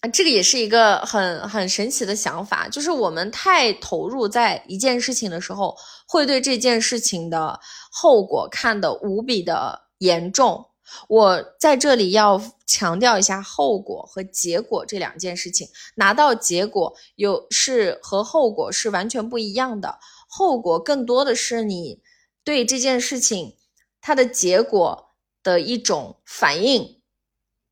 [0.00, 2.68] 啊这个也是一个很很神奇的想法。
[2.68, 7.58] 就是我们太投入在一件事情的时候，会对这件事情的
[7.90, 10.64] 后果看得无比的严重。
[11.08, 19.98] 我在这里要强调一下，后果和结果这两件事情，拿到结果有是和后果是完全不一样的。
[20.28, 22.00] 后果更多的是你
[22.44, 23.56] 对这件事情
[24.00, 25.06] 它的结果。
[25.44, 26.97] 的一种反应，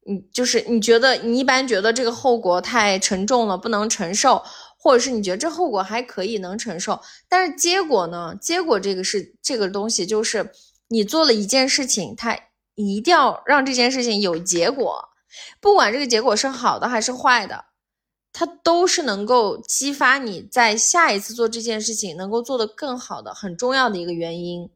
[0.09, 4.41] 你就是你觉得你一般觉得这个后果太沉重了，不能承受，
[4.79, 8.33] 或者是你觉得这后果还可以能承受，但是结果呢？
[8.41, 10.53] 结果这个是这个东西，就是
[10.87, 12.39] 你做了一件事情，它
[12.77, 15.09] 一定要让这件事情有结果，
[15.61, 17.65] 不管这个结果是好的还是坏的，
[18.33, 24.71] 它都是能够激发你在下一次做这件事情能够做得更好的很重要的一个原因，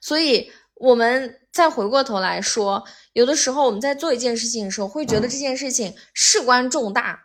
[0.00, 0.50] 所以。
[0.80, 7.20] 我们再回过头来说，有的时候我们在做一件事情的时候，会觉得这件事情事关重大，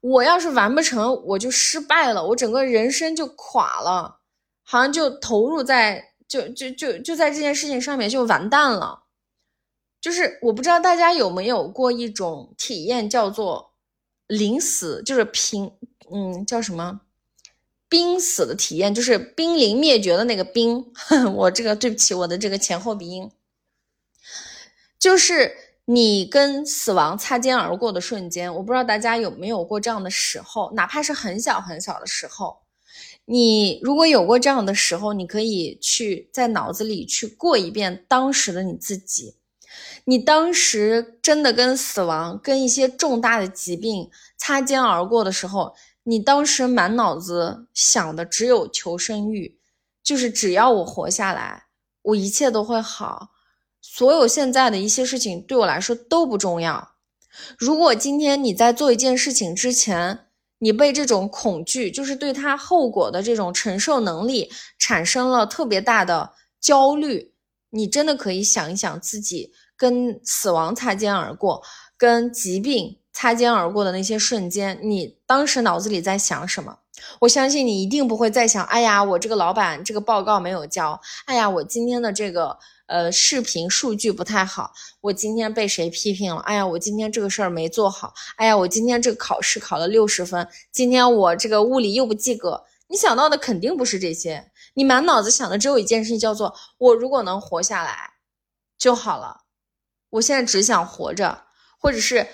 [0.00, 4.18] 我要是完不成，我就失败了，我整个人生就垮了，
[4.64, 9.04] 好像就投入在就就就就在这件事情上面就完蛋了。
[10.00, 13.72] 就是我不知道大家有没有过一种体验，叫做
[14.26, 15.70] 临死，就是濒，
[16.12, 17.02] 嗯，叫什么？
[17.90, 20.86] 濒死的体验就是濒临灭绝的那个濒，
[21.34, 23.28] 我这个对不起我的这个前后鼻音，
[24.96, 25.52] 就是
[25.86, 28.54] 你跟死亡擦肩而过的瞬间。
[28.54, 32.58] 我不知道大家有没有过这样的时候，哪怕是很小很小的时候，
[33.24, 39.34] 你如果有过这样的时候，你可以去在脑子里去过一遍当时的你自己，
[40.04, 45.74] 你当时真的跟死亡、跟一些重大的疾病擦肩而过的时候。
[46.04, 49.58] 你当时满脑子想的只有求生欲，
[50.02, 51.64] 就是只要我活下来，
[52.02, 53.30] 我一切都会好。
[53.82, 56.92] 所有现在的一些事情对我来说都不重要。
[57.58, 60.26] 如果今天你在做一件事情之前，
[60.58, 67.34] 你被这种恐惧，就是对它后果的这种承受能力产生了特别大的焦虑，
[67.70, 71.62] 你真的可以想一想自己跟死亡擦肩而过，
[71.96, 72.99] 跟疾病。
[73.12, 76.78] 擦肩而过的那些瞬间，你当时脑子里在想什么？
[77.20, 86.42] 我相信你一定不会再想，哎呀，我这个老板这个报告没有交，哎呀，我今天的这个呃视频数据不太好，我今天被谁批评了？
[86.42, 92.64] 哎呀，我今天这个事儿没做好，哎呀，我今天这个考试考了六十分，今天我这个物理又不及格。
[92.88, 98.10] 你想到的肯定不是这些，你满脑子想的只有一件事，叫做我如果能活下来
[98.76, 99.42] 就好了。
[100.10, 101.44] 我现在只想活着，
[101.78, 102.26] 或者是。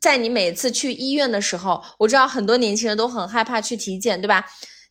[0.00, 4.44] 在你每次去医院的时候，我知道很多年轻人都很害怕去体检，对吧？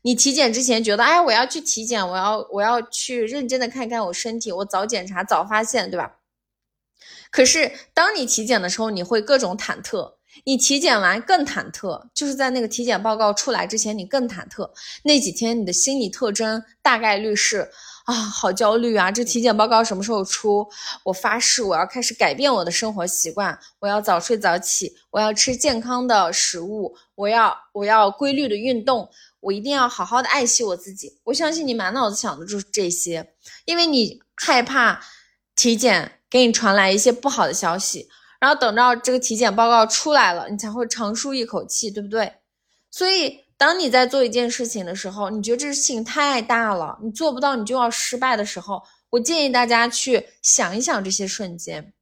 [0.03, 6.17] 你体检之前觉得，哎，我要去体检，我要我要去认真的看看我身体，我早检查早发现，对吧？
[7.29, 14.69] 可是当你体检的时候，你会各种忐忑，你体检完更忐忑，就是在那个体检报告出来之前，你更忐忑。
[15.03, 17.69] 那几天你的心理特征大概率是。
[18.05, 19.11] 啊，好焦虑啊！
[19.11, 20.67] 这体检报告什么时候出？
[21.03, 23.57] 我发誓，我要开始改变我的生活习惯。
[23.79, 31.19] 我要早睡早起，我要吃健康的食物，我要我要规律的运动，我一定要好好的爱惜我自己。
[31.25, 33.33] 我相信你满脑子想的就是这些，
[33.65, 34.99] 因为你害怕
[35.55, 42.33] 体检给你传来一些不好的消息，然后等到这个体检报告出来了，你才会长舒一口气，对不对？
[42.89, 43.41] 所以。
[43.61, 48.81] 当你在做一件事情的时候，你觉得这事情太大了，你做不到，你就要失败的时候，
[49.11, 51.93] 我建议大家去想一想这些瞬间，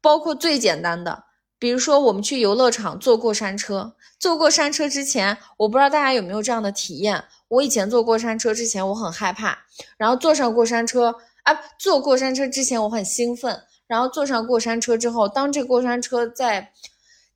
[0.00, 1.24] 包括最简单的，
[1.58, 9.58] 比如说我们去游乐场坐过山车，坐过山车之前，我不知道大家有没有这样的体验，我以前坐过山车之前我很害怕，
[9.98, 16.72] 然后坐上过山车啊，坐过山车之前我很兴奋，然后坐上过山车之后，当这过山车在。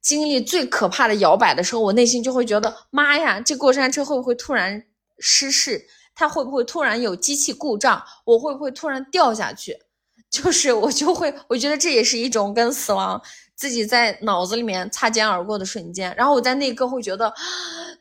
[0.00, 4.84] 经历最可怕的摇摆的时候，我内心就会觉得妈呀，这过山车会不会突然
[5.18, 5.86] 失事？
[6.14, 8.02] 它会不会突然有机器故障？
[8.24, 9.76] 我会不会突然掉下去？
[10.30, 13.20] 就是我就会，我觉得这也是一种跟死亡
[13.54, 16.14] 自己在脑子里面擦肩而过的瞬间。
[16.16, 17.32] 然后我在那一刻会觉得，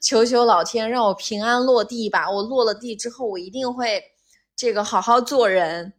[0.02, 2.30] 求求老天让我平安落地吧！
[2.30, 4.04] 我落了地之后，我一定会
[4.56, 5.93] 这个好好做人。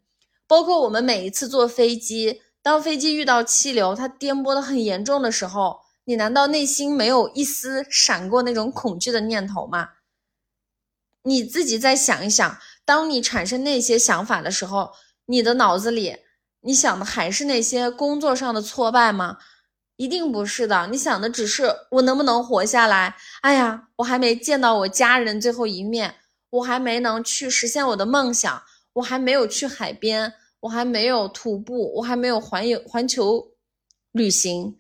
[0.47, 5.79] 包括我们每一次坐飞机，当飞机遇到气流，它颠簸的很严重的时候。
[6.09, 9.91] 你难道内心没有一丝闪过那种恐惧的念头吗？
[11.25, 14.93] 你自己再想一想，当你产生那些想法的时候，
[15.27, 16.17] 你的脑子里
[16.63, 19.37] 你想的还是那些工作上的挫败吗？
[19.97, 23.15] 一定不是的，你想的只是我能不能活下来。
[23.43, 26.15] 哎呀，我还没见到我家人最后一面，
[26.49, 28.63] 我还没能去实现我的梦想，
[28.95, 33.53] 我还没有去海边，我还没有徒步，我还没有环游环球
[34.13, 34.79] 旅行。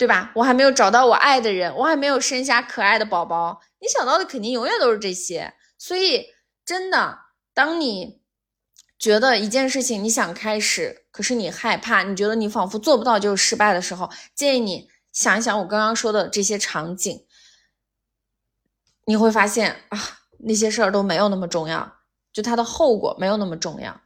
[0.00, 0.32] 对吧？
[0.34, 3.60] 我还没有找到我爱的人，我还没有生下可爱的宝宝。
[3.80, 5.52] 你想到的肯定永远都是这些。
[5.76, 6.28] 所以，
[6.64, 7.18] 真的，
[7.52, 8.22] 当你
[8.98, 17.26] 觉得一件事情你想开始，可是你害怕，你觉得你仿佛做不到就是失败的时候，建议你想一想我刚刚说的这些场景，
[19.04, 19.98] 你会发现啊，
[20.38, 21.98] 那些事儿都没有那么重要，
[22.32, 24.00] 就它的后果没有那么重要。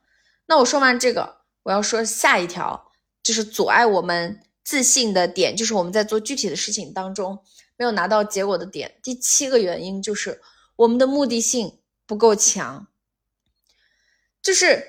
[0.47, 2.91] 那我说完这个，我要说下一条，
[3.23, 4.41] 就是阻碍我们。
[4.65, 7.39] 自信的点就是我们在做具体的事情当中
[7.77, 8.93] 没有拿到结果的点。
[9.03, 10.41] 第七个原因就是
[10.77, 12.87] 我们的目的性不够强，
[14.43, 14.83] 就是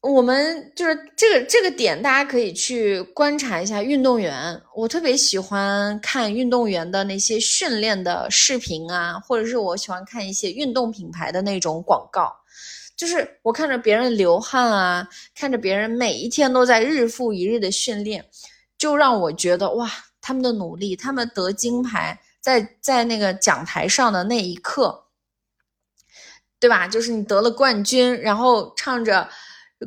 [0.00, 4.60] 我们就是这个这个点，大家可以去观察一下运动员。
[4.74, 12.32] 我特别喜欢看运动员的那些训练的视频啊，或者是我喜欢看一些运动品牌的那种广告。
[12.96, 18.24] 就是我看着别人流汗啊，看着别人每一天都在日复一日的训练。
[18.78, 25.06] 就让我觉得哇，他们的努力，他们得金牌，在在那个讲台上的那一刻，
[26.60, 26.86] 对吧？
[26.86, 29.28] 就是你得了冠军，然后唱着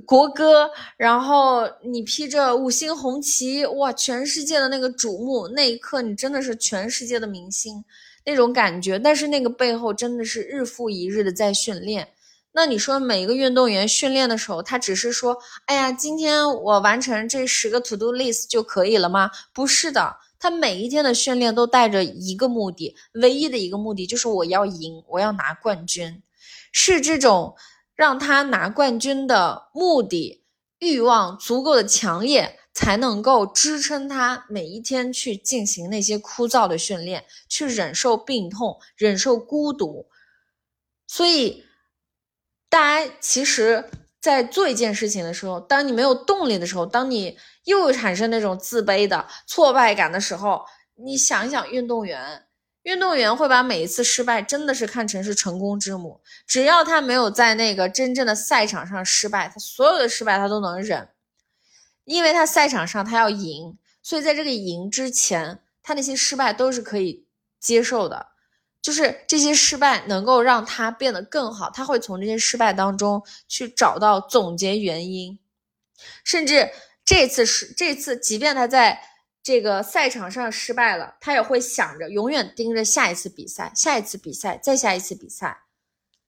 [0.05, 7.83] 国歌，然后你披着五星红旗，哇，全世界的那个瞩目，那一刻你真的是全世界的明星
[8.25, 8.99] 那种感觉。
[8.99, 12.09] 但是那个背后真的是日复一日的在训练。
[12.53, 15.37] 那你说每一个运动员训练的时候，他只是说，
[15.67, 19.31] 哎呀，今天我完成这十个 to do list 就可以了吗？
[19.53, 26.21] 不是的，他每一天的训练都带着一个目的，唯一的一个目的就是我要赢，我要拿冠军，
[26.73, 27.55] 是这种
[27.95, 30.43] 让他拿冠军的目的
[30.79, 40.07] 欲望足够的强烈，才能够支撑他每一天去进行那些枯燥的训练，去忍受病痛，忍受孤独，
[41.07, 41.63] 所以。
[42.71, 43.83] 大家其实，
[44.21, 50.63] 在做一件事情的时候，当你没有动力的时候，当你又产生那种自卑的挫败感的时候，
[50.95, 52.45] 你想一想，运动员，
[52.83, 56.21] 运动员会把每一次失败真的是看成是成功之母。
[56.47, 61.09] 只要他没有在那个真正的赛场上失败，他所有的失败他都能忍，
[62.05, 67.27] 因为他赛场上他要赢，所以在这个赢之前，他那些失败都是可以
[67.59, 68.30] 接受的。
[68.81, 75.37] 就是这些失败能够让他变得更好，他会从这些失败当中去找到总结原因，
[76.23, 76.69] 甚至
[77.05, 78.99] 这次是这次，即便他在
[79.43, 85.63] 这个赛场上失败了，他也会想着永远盯着下一次比赛，下一次比赛，再下一次比赛。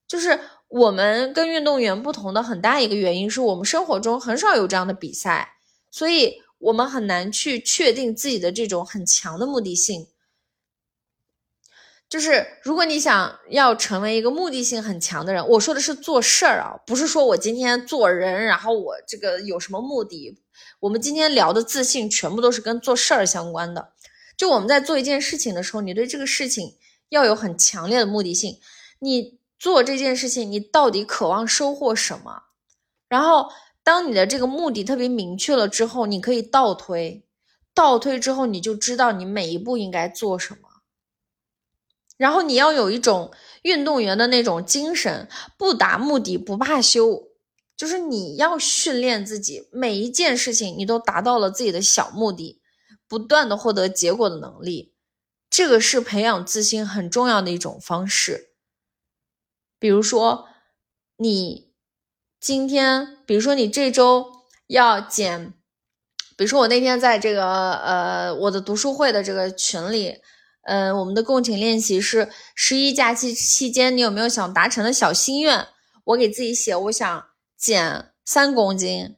[0.08, 5.54] 就是我们跟运动员不同的很大一个原因，是我们生活中很少有这样的比赛，
[5.90, 10.08] 所以我们很难去确定自己的这种很强的目的性。
[12.14, 20.40] 就是如果你想要成为一个目的性很强的人，我说的是做事儿啊，不是说我今天做人，然后我这个有什么目的。
[20.82, 23.94] 我们今天聊的自信，全部都是跟做事儿相关的。
[24.38, 26.76] 就我们在做一件事情的时候，你对这个事情
[27.10, 28.60] 要有很强烈的目的性。
[29.00, 32.44] 你做这件事情，你到底渴望收获什么？
[33.10, 33.50] 然后，
[33.84, 37.26] 当你的这个目的特别明确了之后，你可以倒推，
[37.74, 40.70] 倒推之后，你就知道你每一步应该做什么。
[42.24, 47.22] 然后你要有一种运动员的那种精神，不达目的不罢休，
[47.76, 52.62] 就是你要训练自己，每一件事情你都达到了自己的小目的，
[53.10, 54.94] 不断的获得结果的能力，
[55.50, 58.52] 这个是培养自信很重要的一种方式。
[59.78, 60.48] 比如说，
[61.18, 61.74] 你
[62.40, 64.32] 今天，比如说你这周
[64.68, 65.54] 要减，
[66.38, 70.22] 比如说我那天在这个呃我的读书会的这个群里。
[70.66, 75.68] 嗯，我们的共情练习是十一假期期间，你有没有想达成的小心愿？
[76.06, 77.26] 我给自己写，我想
[77.58, 79.18] 减三公斤。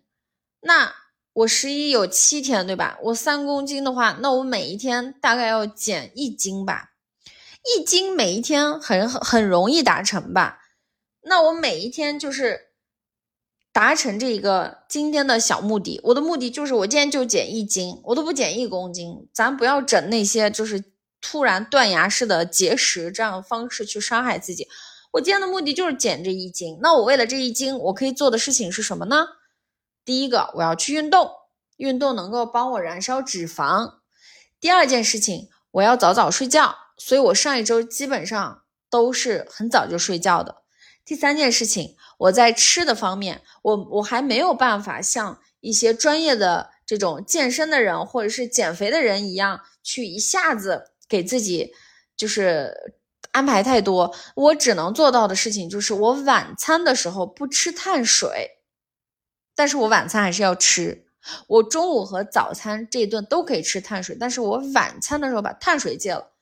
[0.62, 0.92] 那
[1.34, 2.98] 我十一有七天，对吧？
[3.04, 6.94] 我三公斤的话，那我每一天大概要减一斤吧？
[7.78, 10.62] 一斤每一天很很很容易达成吧？
[11.22, 12.70] 那我每一天就是
[13.72, 16.02] 达成这一个今天的小目的。
[16.06, 19.30] 我的目的就是我今天就减一斤，我都不减一公斤。
[19.32, 20.95] 咱不要整那些就是。
[21.28, 24.68] 突然断崖式的节食这样的方式去伤害自己，
[25.14, 26.78] 我今天的目的就是减这一斤。
[26.84, 29.26] 那我为了这一斤，我可以做的事情是什么呢？
[30.06, 31.32] 第一个，我要去运动，
[31.78, 33.96] 运动能够帮我燃烧脂肪。
[34.60, 38.62] 第二件事情，我要早早睡觉，所以我上一周基本上
[38.92, 40.58] 都是很早就睡觉的。
[41.04, 50.92] 第三件事情，我在吃的方面，我我还没有办法像一些专业的这种健身的人或者是减肥的人一样，去一下子。
[51.08, 51.74] 给自己
[52.18, 52.74] 就是
[53.32, 58.52] 安排太多，我只能做到的事情就是我晚餐的时候不吃碳水，
[59.56, 61.06] 但是我晚餐还是要吃。
[61.48, 66.34] 我中午和早餐这一顿都可以吃碳水，但是我晚餐的时候把碳水戒了。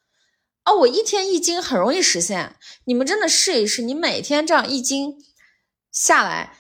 [0.66, 5.24] 哦，我一天一斤很容易实现，你们真的试一试，你每天这样一斤
[5.92, 6.58] 下来，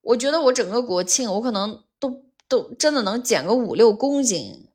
[0.00, 4.69] 我觉得我整个国庆我可能都都真的能减个五六公斤。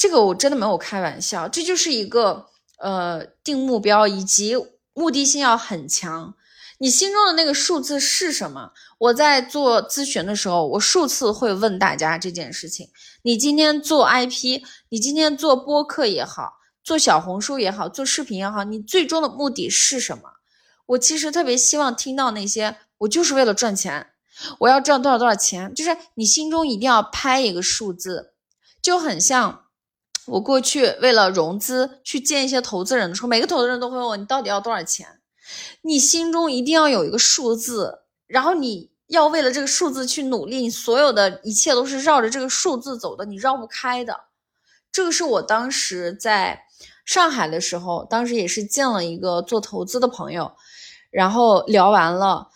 [0.00, 2.46] 这个我真的没有开玩笑，这就是一个
[2.78, 4.56] 呃定目标以及
[4.94, 6.34] 目的性要很强。
[6.78, 8.72] 你心中的那个数字是什么？
[8.96, 12.88] 我在做咨询的时候，我数次会问大家这件事情。
[13.20, 20.22] 你今天做 IP，你今天做播客也好，做小红书也好，做视频也好，你最终的目的是什么？
[20.86, 24.06] 我其实特别希望听到那些，我就是为了赚钱，
[24.60, 28.32] 我要赚多少多少钱，就是你心中一定要拍一个数字，
[28.80, 29.66] 就很像。
[30.26, 35.20] 我过去为了融资去见一些投资人的时候，每个投资人都会问我：“你到底要多少钱？”
[35.82, 44.20] 你心中一定要有一个数字，然后你要为了这个数字去努力，你所有的一切都是绕着这个数字走的，你绕不开的。
[44.92, 46.64] 这个是我当时在
[47.04, 50.52] 上海的时候，当时也是见了一个做投资的朋友，
[51.10, 52.48] 然后聊完了，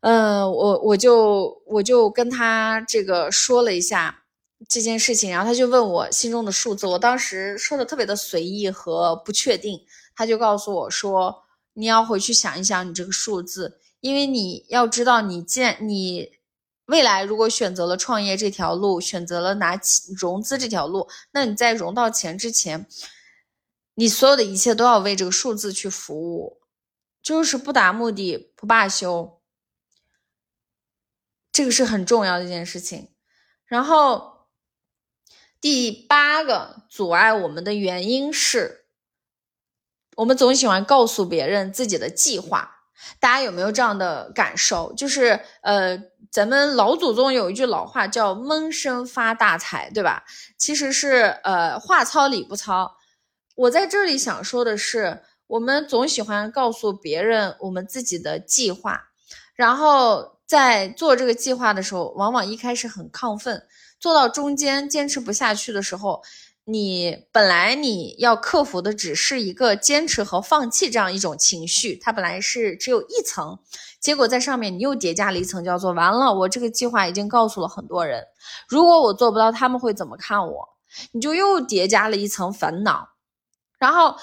[0.00, 4.21] 嗯，我我就我就跟他这个说了一下。
[4.68, 9.84] 这件事情，然后他就问我心中的数字，我当时说的特别的随意和不确定，
[10.14, 16.32] 他就告诉我说，你要回去想一想你这个数字，因为你要知道，你见你
[16.86, 19.80] 未来如果选择了创业这条路，选择了拿
[20.16, 22.86] 融资这条路，那你在融到钱之前，
[23.94, 26.60] 你所有的一切都要为这个数字去服务，
[27.22, 29.40] 就是不达目的不罢休，
[31.50, 33.08] 这个是很重要的一件事情，
[33.66, 34.31] 然后。
[35.62, 38.86] 第八个阻碍我们的原因是，
[40.16, 42.78] 我们总喜欢告诉别人自己的计划。
[43.20, 44.92] 大家有没有这样的感受？
[44.94, 45.96] 就是，呃，
[46.32, 50.24] 咱们老祖宗有一句老话叫“闷声发大财”，对吧？
[50.58, 52.96] 其实是，呃，话糙理不糙。
[53.54, 59.10] 我在这里想说的是，我们总喜欢告诉别人我们自己的计划，
[59.54, 63.64] 然后在做这个计划的时候，往往一开始很亢奋。
[64.02, 66.24] 做到中间坚持不下去的时候，
[66.64, 73.60] 你本来你要克服的只是一个坚持和放弃这样一种情绪，它本来是只有一层，
[74.00, 78.24] 结果在上面你又叠加了一层，叫做完了，我这个计划已经告诉了很多人，
[78.68, 80.68] 如果我做不到，他们会怎么看我？
[81.12, 83.10] 你就又叠加了一层烦恼，
[83.78, 84.16] 然后。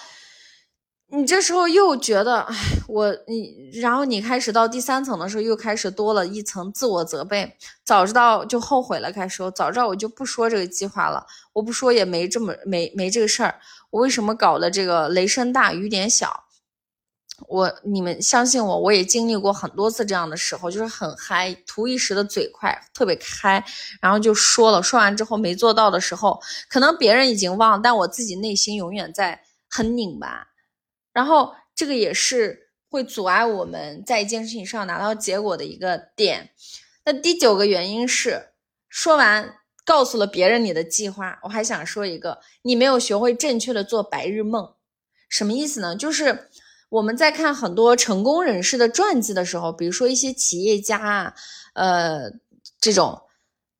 [1.11, 2.55] 你这时候又觉得，哎，
[2.87, 7.57] 我你，然后你开始到第三层的时候，又开始多了一层自我责备。
[7.83, 13.59] 早知道就后悔了，开始说早知道我就不说这个计划了，我不说也没这么没没这个事儿。
[13.89, 16.43] 我为什么搞的这个雷声大雨点小？
[17.47, 23.63] 我你们相信我，我也经历过很多次这样的时候，就是很嗨，图一时的嘴快，特别嗨，
[23.99, 26.39] 然后就说了，说完之后没做到的时候，
[26.69, 30.48] 可能别人已经忘，但我自己内心永远在很拧巴。
[31.19, 36.51] 然后这个也是会阻碍我们在一件事情上拿到结果的一个点。
[37.03, 38.51] 那第九个原因是，
[38.87, 44.75] 说完告诉了别人你的计划，我还想说一个，你没有学会正确的做白日梦。
[45.27, 45.93] 什么意思呢？
[45.93, 46.49] 就是
[46.87, 51.33] 我们在看很多成功人士的传记的时候，比如说一些企业家啊，
[51.73, 52.31] 呃，
[52.79, 53.23] 这种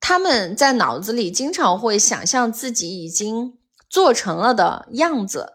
[0.02, 3.58] 他们在脑子里经常会想象自己已经
[3.90, 5.54] 做成了的样子，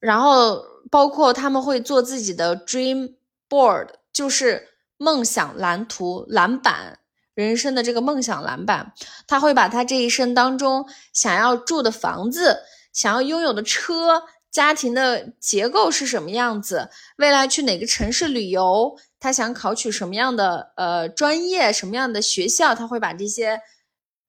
[0.00, 0.71] 然后。
[0.92, 3.14] 包括他们会做自己的 dream
[3.48, 4.68] board，就是
[4.98, 6.98] 梦想蓝图蓝板，
[7.32, 8.92] 人生的这个梦想蓝板。
[9.26, 12.58] 他会把他这一生当中想要住的房子、
[12.92, 23.58] 想要拥有的车、家庭的结构是什么样子，未来去哪个城市旅游，他想考取什么样的呃专业、什么样的学校，他会把这些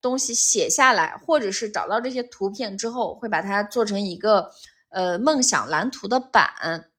[0.02, 4.50] 东西写下来，或者是找到这些图片之后，会把它做成一个。
[4.94, 6.92] 呃，梦想蓝图的版，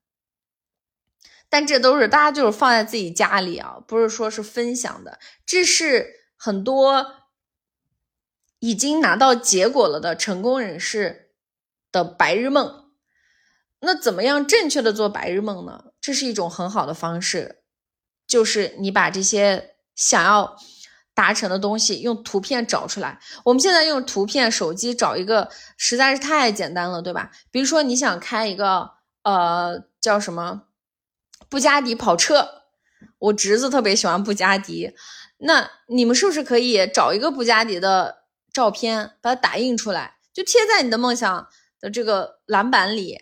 [1.49, 5.17] 但这都是大家就是放在自己家里啊，不是说是分享的。
[5.45, 7.29] 这是很多
[8.59, 11.31] 已经拿到结果了的成功人士
[11.91, 12.91] 的白日梦。
[13.79, 15.85] 那怎么样正确的做白日梦呢？
[16.01, 17.63] 这是一种很好的方式，
[18.27, 20.57] 就是你把这些想要。
[21.15, 23.17] 达成的东西用图片找出来。
[23.45, 27.31] 我们现在用图片手机找一个实在是太简单了，对吧？
[27.49, 28.91] 比如说你想开一个
[29.23, 30.63] 呃叫什么
[31.47, 32.63] 布加迪跑车，
[33.17, 34.93] 我侄子特别喜欢布加迪，
[35.37, 41.47] 那你们是不是可以找一个布加迪的照片，把它打印出来，就贴在你的梦想
[41.79, 43.21] 的这个蓝板里？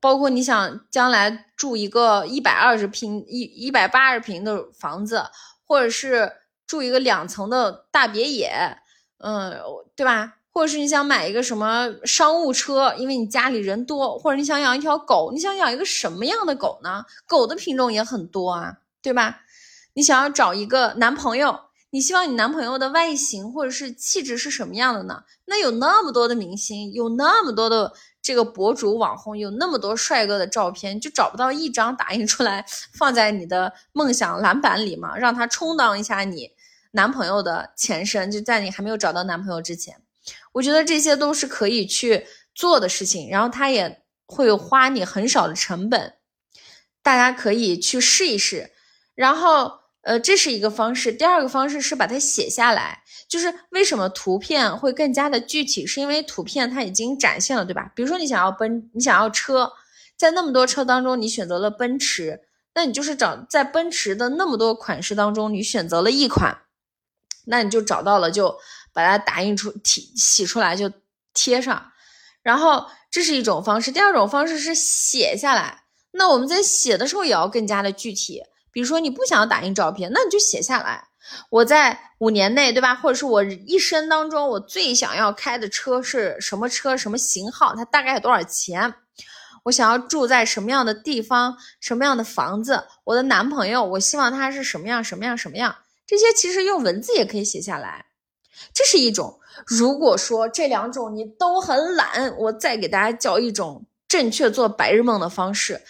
[0.00, 5.24] 包括你想将来住一个一百二十平一一百八十平的房子，
[5.66, 6.30] 或者是。
[6.66, 8.78] 住一个两层的大别野，
[9.18, 9.60] 嗯，
[9.94, 10.34] 对吧？
[10.50, 17.04] 或者是你想买一个什么商务车，因为你家里人多，或者你想养一条狗，你想养一个什么样的狗呢？
[17.26, 19.40] 狗的品种也很多啊，对吧？
[19.94, 21.58] 你想要找一个男朋友，
[21.90, 25.24] 你希望你男朋友的外形或者是气质是什么样的呢？
[25.46, 27.92] 那有那么多的明星，有那么多的。
[28.22, 32.64] 这个博主网红有那么多帅哥的照片，就找不到一张打印出来
[32.94, 35.16] 放在你的梦想蓝板里吗？
[35.18, 36.52] 让他充当一下你
[36.92, 40.00] 男朋友的前身，就在你还没有找到男朋友之前，
[40.52, 46.14] 我觉得这些都是可以去做的事情，然后他也会花你很少的成本，
[47.02, 48.70] 大家可以去试一试，
[49.14, 49.81] 然后。
[50.02, 51.12] 呃，这是一个方式。
[51.12, 57.92] 第二个方式是把它写下来，就是为什么图片会更加的具体，是因为图片它已经展现了，对吧？
[57.94, 59.72] 比如说你想要奔，你想要车，
[60.16, 62.40] 在那么多车当中，你选择了奔驰，
[62.74, 66.58] 那你就是找在奔驰的那么多款式当中，你选择了一款，
[67.46, 68.58] 那你就找到了，就
[68.92, 70.90] 把它打印出、提洗出来就
[71.32, 71.92] 贴上。
[72.42, 73.92] 然后这是一种方式。
[73.92, 78.42] 第二种方式是写下来，那我们在写的时候也要更加的具体。
[78.72, 81.04] 比如说你不想要打印照片，那你就写下来。
[81.50, 82.96] 我在五年内，对吧？
[82.96, 86.96] 或者是我一生当中我最想要开的车是什么车？
[86.96, 87.74] 什么型号？
[87.76, 88.92] 它大概有多少钱？
[89.64, 91.56] 我想要住在什么样的地方？
[91.80, 92.84] 什么样的房子？
[93.04, 95.02] 我的男朋友，我希望他是什么样？
[95.02, 95.38] 什么样？
[95.38, 95.76] 什么样？
[96.06, 98.06] 这些其实用文字也可以写下来。
[98.74, 99.38] 这是一种。
[99.66, 105.82] 如果说这两种你都很懒，我再给大家教一种正确做白日梦的方式。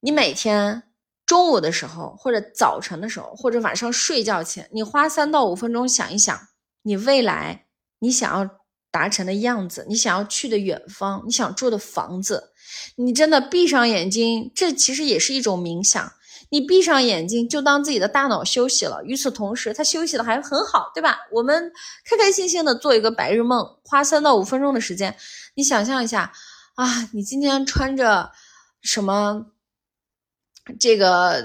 [0.00, 0.82] 你每天。
[1.26, 6.38] 中午的时候，或者早晨的时候，或者晚上睡觉前，你花三到五分钟想一想，
[6.82, 7.66] 你未来
[8.00, 8.48] 你想要
[8.90, 12.52] 达成的样子，你想要去的远方，你想住的房子，
[12.96, 16.12] 你真的闭上眼睛，这其实也是一种冥想。
[16.50, 19.02] 你闭上眼睛，就当自己的大脑休息了。
[19.02, 21.18] 与此同时，他休息的还很好，对吧？
[21.32, 21.72] 我们
[22.04, 25.16] 开开心心的做一个白日梦，花三到五分钟的时间，
[25.54, 26.30] 你想象一下
[26.74, 28.30] 啊，你今天穿着
[28.82, 29.46] 什么？
[30.78, 31.44] 这个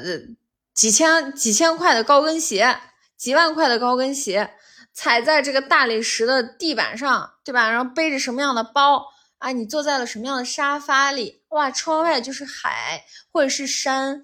[0.74, 2.80] 几千几千块的高跟鞋，
[3.17, 4.53] 几万块的高跟鞋，
[4.93, 7.70] 踩在这个大理石的地板上，对吧？
[7.70, 9.05] 然后背着什么样的包
[9.39, 9.51] 啊？
[9.51, 11.43] 你坐在了什么样的沙发里？
[11.49, 14.24] 哇，窗外就是海或者是山，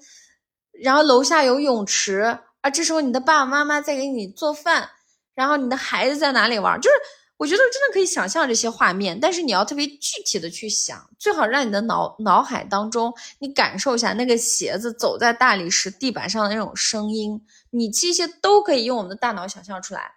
[0.72, 2.70] 然后楼下有泳池啊。
[2.70, 4.90] 这时候你的爸爸妈妈在给你做饭，
[5.34, 6.80] 然后你的孩子在哪里玩？
[6.80, 6.96] 就是。
[7.38, 20.14] 我觉得真的可以想象这些画面，但是你要特别具体的去想，最好让你的脑脑海当中，你感受一下那个鞋子走在大理石地板上的那种声音，你这些都可以用我们的大脑想象出来。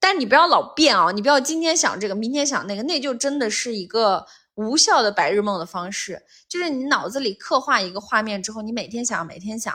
[0.00, 4.26] 但你不要老变啊，你不要今天想这个，明天想那个，那就真的是一个
[4.56, 6.20] 无效的白日梦的方式。
[6.48, 9.74] 就是你脑子里刻画一个画面之后，你每天想，每天想。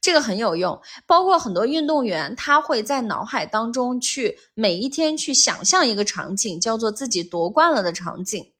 [0.00, 8.52] 这个很有用，包括很多运动员，他会在脑海当中去每一天去想象一个场景，叫做自己夺冠了的场景，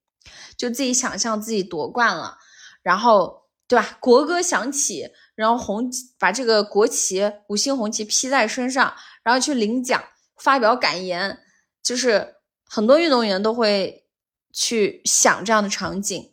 [0.57, 2.36] 就自己想象自己夺冠了，
[2.82, 3.97] 然后对吧？
[4.01, 10.03] 国歌响起，然后红把这个国旗五星红旗披在身上，然后去领奖、
[10.36, 11.38] 发表感言，
[11.82, 12.34] 就是
[12.68, 14.05] 很多运动员都会
[14.53, 16.32] 去想这样的场景。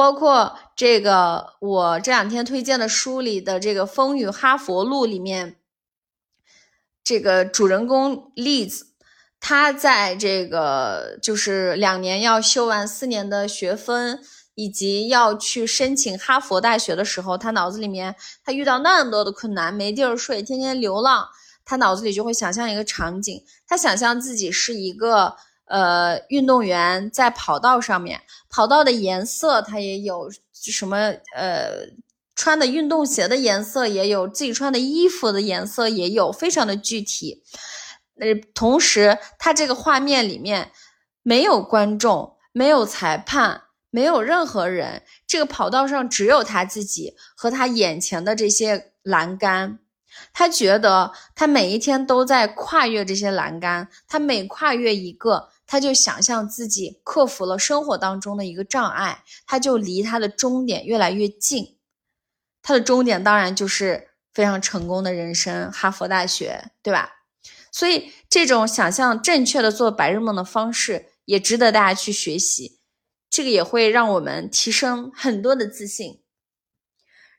[0.00, 5.56] 包括这个，我这两天推荐的书里的这个《风雨哈佛路》里面，
[7.04, 8.86] 这个主人公例子，
[9.38, 14.18] 他在这个就是两年要修完四年的学分，
[14.54, 21.28] 以及要去申请哈佛大学的时候，他脑子里面他遇到那么多的困难，没地儿睡，天天流浪，
[21.62, 25.36] 他脑子里就会想象一个场景，他想象自己是一个。
[25.70, 30.96] 呃，运动员在跑道上面，跑道的颜色他也有什么？
[31.36, 31.86] 呃，
[32.34, 37.44] 穿的运动鞋的颜色也有，自己穿的衣服的颜色也有，非常的具体。
[38.18, 40.72] 呃，同时他这个画面里面
[41.22, 49.78] 没有观众，没有裁判，没有任何人，这个跑道上只有他自己和他眼前的这些栏杆。
[50.32, 55.48] 他觉得他每一天都在跨越这些栏杆，他每跨越一个。
[55.70, 61.78] 他就想象自己克服了生活当中的一个障碍，他就离他的终点越来越近。
[62.60, 67.12] 他的终点当然就是非常成功的人生，哈佛大学，对吧？
[67.70, 72.80] 所以这种想象正确的做白日梦的方式也值得大家去学习，
[73.30, 76.20] 这个也会让我们提升很多的自信。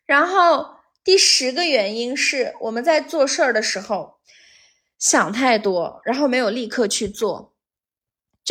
[0.05, 4.19] 然后第十个原因是我们在做事儿的时候
[4.97, 7.51] 想太多，然后没有立刻去做。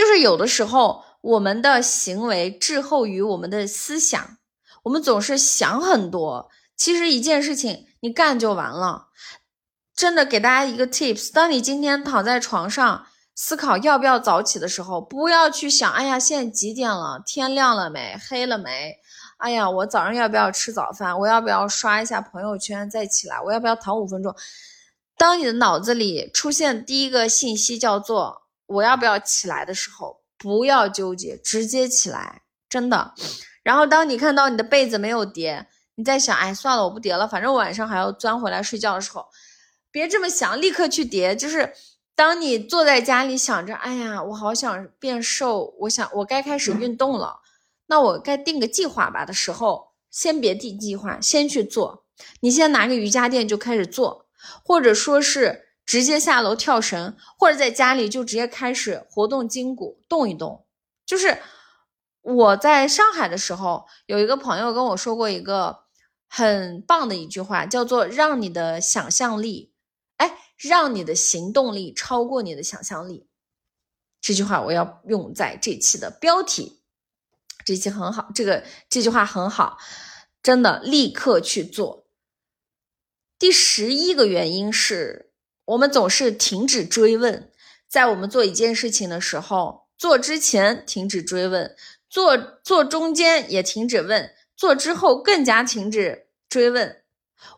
[0.01, 4.38] 就是有的时候，我们的行为滞后于我们的思想，
[4.84, 6.48] 我们总是想很多。
[6.74, 9.09] 其实一件事情你干就完了。
[9.94, 17.22] 真的给大家一个 tips：当你今天躺在床上思考要不要早起的时候，不要去想，哎呀，现在几点了？
[17.26, 18.18] 天亮了没？
[18.26, 18.94] 黑了没？
[19.36, 21.18] 哎呀，我早上要不要吃早饭？
[21.18, 23.38] 我要不要刷一下朋友圈再起来？
[23.42, 24.34] 我要不要躺五分钟？
[25.18, 28.40] 当你的脑子里出现第一个信息叫做。
[28.70, 33.12] 我要不要起来的时候，不要纠结，直接起来，真的。
[33.64, 35.66] 然后当你看到你的被子没有叠，
[35.96, 39.26] 你在想，哎，算了，我不叠了，反正晚上还要钻回来睡觉的时候，
[39.90, 41.34] 别这么想，立刻去叠。
[41.34, 41.72] 就是
[42.14, 47.40] 当你坐在家里想着，哎呀，我好想变瘦，我想我该开始运动了，
[47.88, 52.04] 那我该定个计划吧的时候，先别定计划，先去做。
[52.40, 54.26] 你先拿个瑜伽垫就开始做，
[54.64, 55.66] 或者说是。
[55.91, 60.64] 直接下楼跳绳，或者在家里就直接开始活动筋骨，动一动。
[61.05, 61.43] 就是
[62.20, 65.86] 我在上海的时候，有一个朋友跟我说过一个
[66.28, 69.72] 很棒的一句话，叫做“让你的想象力，
[70.18, 73.26] 哎，让你的行动力超过你的想象力”。
[74.22, 76.84] 这句话我要用在这期的标题。
[77.64, 79.76] 这期很好，这个这句话很好，
[80.41, 82.07] 真的立刻去做。
[83.41, 85.26] 第十一个原因是。
[85.70, 87.48] 我们总是停止追问，
[87.86, 91.76] 在我们做一件事情的时候，做之前停止追问，
[92.08, 97.02] 做做中间也停止问，做之后更加停止追问。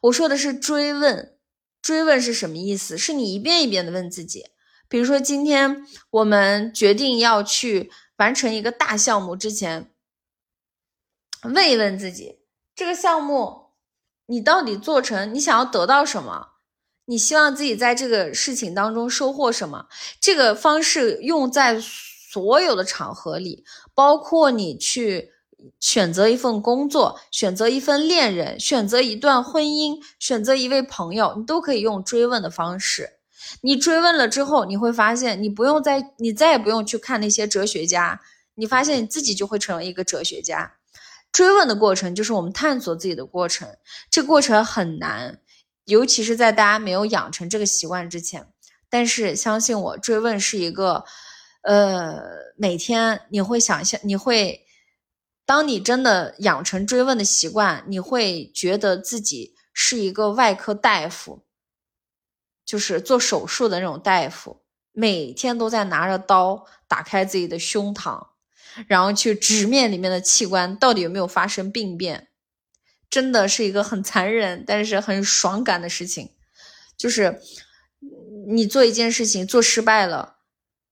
[0.02, 1.38] 我说的是追问，
[1.80, 2.98] 追问是什么意思？
[2.98, 4.50] 是你一遍一遍的问自己。
[4.88, 9.90] 比如说，今天我们决定要去完成一个大项目之前，
[11.44, 12.40] 问一问自己，
[12.74, 13.70] 这个项目
[14.26, 16.51] 你到底做成，你想要得到什么？
[17.12, 19.84] 你希望自己在这个事情当中收获什么？
[20.18, 25.30] 这个方式用在所有的场合里，包括你去
[25.78, 33.18] 选择一份工作、选择一份恋人、选择一段婚姻、选择一位朋友，你都可以用追问的方式。
[33.60, 38.22] 你追问了之后，你会发现你不用再，你再也不用去看那些哲学家，
[38.54, 40.72] 你发现你自己就会成为一个哲学家。
[41.30, 43.68] 追问的过程就是我们探索自己的过程，
[44.10, 45.41] 这过程很难。
[45.84, 48.46] 尤其是在大家没有养成这个习惯之前，
[48.88, 51.04] 但是相信我，追问是一个，
[51.62, 52.22] 呃，
[52.56, 54.64] 每天你会想象，你会，
[55.44, 61.44] 当你真的养成追问的习惯，你会觉得自己是一个外科大夫，
[62.64, 64.62] 就是做手术的那种大夫，
[64.92, 68.28] 每天都在拿着刀打开自己的胸膛，
[68.86, 72.28] 然后去直面里面的器官到底有没有发生病变。
[73.12, 76.30] 真的是一个很残忍，但是很爽感的事情，
[76.96, 77.42] 就是
[78.48, 80.36] 你做一件事情做失败了，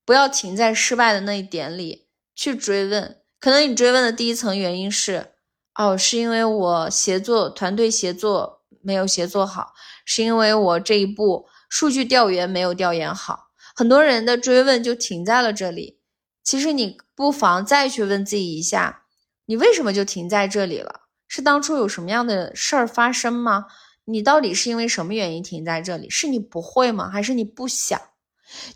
[0.05, 3.17] 不要停在失败的那一点里去追问。
[3.39, 5.33] 可能你追问的第一层原因是，
[5.77, 9.73] 哦，是因为我协作团队协作没有协作好，
[10.05, 13.49] 是因为我这一步数据调研没有调研好。
[13.75, 16.01] 很多人的追问就停在了这里。
[16.45, 19.05] 其实你不妨再去问自己一下，
[19.47, 21.00] 你为什么就停在这里了？
[21.33, 23.67] 是当初有什么样的事儿发生吗？
[24.07, 26.11] 你到底是因为什么原因停在这里？
[26.11, 27.09] 是你不会吗？
[27.09, 28.01] 还是你不想？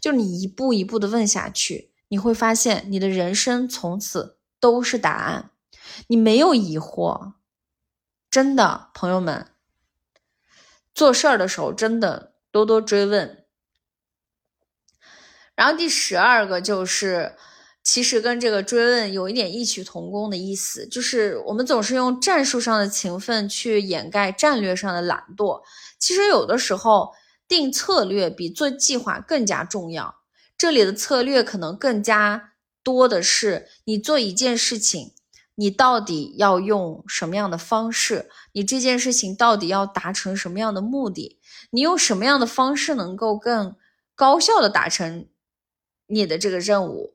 [0.00, 5.50] 就你一步一步的问下去，你会发现你的人生从此都是答案，
[6.06, 7.32] 你没有疑惑。
[8.30, 9.48] 真的，朋友们，
[10.94, 13.44] 做事儿的时候真的多多追问。
[15.56, 17.34] 然后第十二个就是。
[17.84, 25.62] 其实跟这个追问有一点异曲同工的意思，就是我们总是用战术上的勤奋去掩盖战略上的懒惰。
[25.98, 27.12] 其实有的时候
[27.46, 30.22] 定策略比做计划更加重要。
[30.56, 35.12] 这里的策略可能更加多的是你做一件事情，
[35.56, 38.30] 你到底要用什么样的方式？
[38.52, 41.38] 你这件事情到底要达成什么样的目的？
[41.70, 43.76] 你用什么样的方式能够更
[44.14, 45.28] 高效的达成
[46.06, 47.14] 你的这个任务？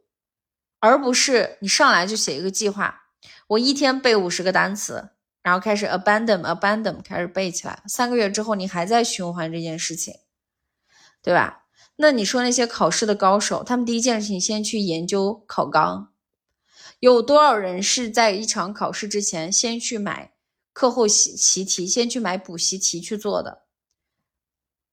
[0.79, 3.03] 而不是你上来就写一个计划，
[3.47, 5.09] 我一天背五十个单词，
[5.41, 10.13] 然后开始 abandon abandon 开始背起来，三个月之后你还在循环这件事情，
[11.21, 11.65] 对吧？
[11.97, 16.13] 那你说那些考试的高手，他们第一件事情先去研究考纲，
[16.99, 20.31] 有多少人是在一场考试之前先去买
[20.71, 23.63] 课后习习题，先去买补习题去做的？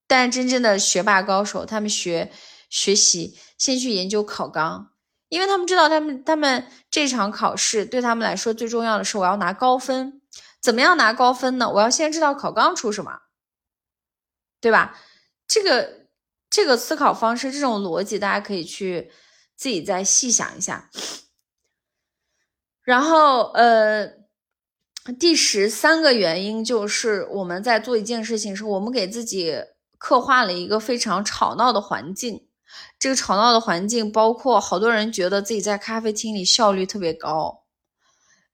[0.08, 2.32] 但真正的学霸高手，他们学
[2.68, 4.90] 学习先去研究考纲。
[5.28, 10.20] 因为他们知道，他们他们这场考试对他们来说最重要的是，我要拿高分。
[10.60, 11.70] 怎么样拿高分呢？
[11.70, 13.20] 我要先知道考纲出什么，
[14.60, 14.98] 对吧？
[15.46, 16.06] 这个
[16.50, 19.10] 这个思考方式，这种逻辑，大家可以去
[19.54, 20.90] 自己再细想一下。
[22.82, 24.12] 然后，呃，
[25.18, 29.56] 第十三个原因就是我们在做一件事情时，我们给自己
[29.98, 32.45] 刻画了一个非常吵闹的环境。
[32.98, 37.62] 这个吵闹的环境，包括好多人觉得自己在咖啡厅里效率特别高，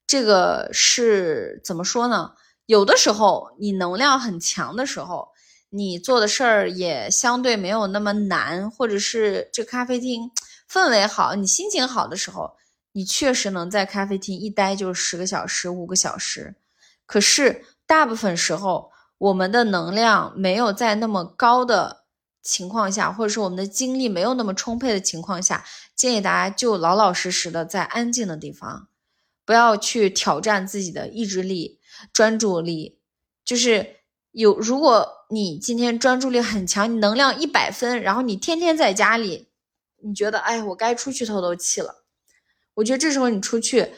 [0.06, 2.32] 这个是怎么说呢？
[2.66, 5.28] 有的时候你能量很强的时候，
[5.70, 10.30] 你做的事儿也相对没有那么难，或者是这咖啡厅
[10.70, 12.56] 氛围好，你心情好的时候，
[12.92, 16.54] 你确实能在咖啡厅一待就十个小时、五个小时。
[17.06, 22.01] 可是大部分时候，我们的能量没有在那么高的。
[22.42, 25.64] 情况下，或者说我们的精力没有那么充沛的情况下，
[25.94, 28.88] 建议大家就老老实实的在安静的地方，
[29.44, 31.78] 不要去挑战自己的意志力、
[32.12, 32.98] 专注力。
[33.44, 33.98] 就是
[34.32, 39.48] 有，如果你今天专注力很强，你能量一百分，然后你天天在家里，
[40.02, 42.02] 你觉得哎，我该出去透透气了。
[42.74, 43.92] 我觉得这时候你出去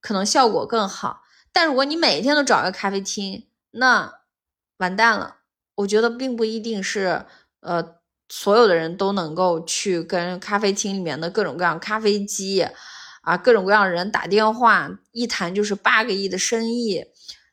[0.00, 1.22] 可能效果更好。
[1.52, 4.20] 但如果你每天都找一个咖啡厅，那
[4.78, 5.36] 完蛋了。
[5.74, 7.26] 我觉得并不一定是。
[7.62, 7.96] 呃，
[8.28, 12.66] 所有的人都能够去跟咖啡厅里面的各种各样咖啡机
[13.22, 17.04] 啊，各种各样人打电话，一谈就是八个亿的生意，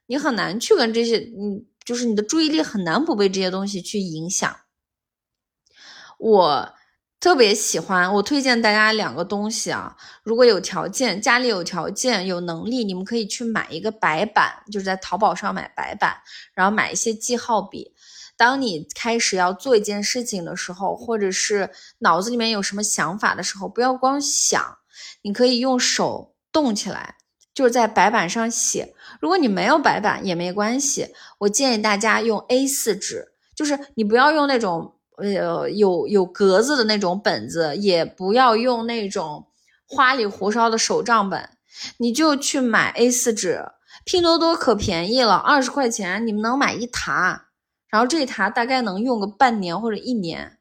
[0.08, 4.56] 你很难去跟这些，嗯，就是你的注意力很难不被这些东西去影响。
[6.18, 6.74] 我
[7.20, 16.18] 特别喜欢，我推荐大家两个东西啊，如果有条件，家里有条件有能力，你们可以去买一个白板，就是在淘宝上买白板，
[16.56, 17.94] 然后买一些记号笔。
[18.40, 24.78] 当你开始要做一件事情的时候，或者是脑子里面有什么想法的时候，不要光想，
[25.24, 27.18] 你可以用手动起来，
[27.54, 28.96] 就是在白板上写。
[29.20, 39.48] 如果你没有白板也没关系，我建议大家用 A4 纸，就是你不要用那种呃有有格子的那种本子，也不要用那种
[39.86, 41.50] 花里胡哨的手账本，
[41.98, 43.66] 你就去买 A4 纸，
[44.06, 47.49] 拼多多可便宜了，二十块钱你们能买一沓。
[47.90, 50.60] 然后这一沓大概能用个半年或者一年，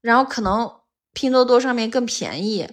[0.00, 0.80] 然后可能
[1.12, 2.68] 拼多多上面更便宜，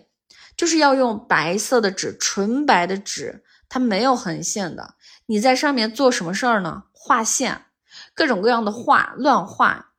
[0.56, 4.94] 就是要用白色的纸，纯白的纸，它没有横线的。
[5.26, 6.84] 你在上面做什么事儿呢？
[6.94, 7.66] 画线，
[8.14, 9.94] 各种各样的画，乱画，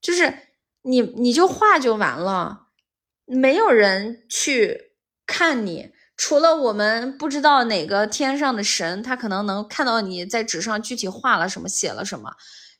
[0.00, 0.38] 就是
[0.82, 2.68] 你你就画就完了，
[3.24, 4.92] 没有人去
[5.26, 12.32] 看你，除了我们不知道哪个天上的神，他可能能看到你在纸上具体画了什么，写了什么。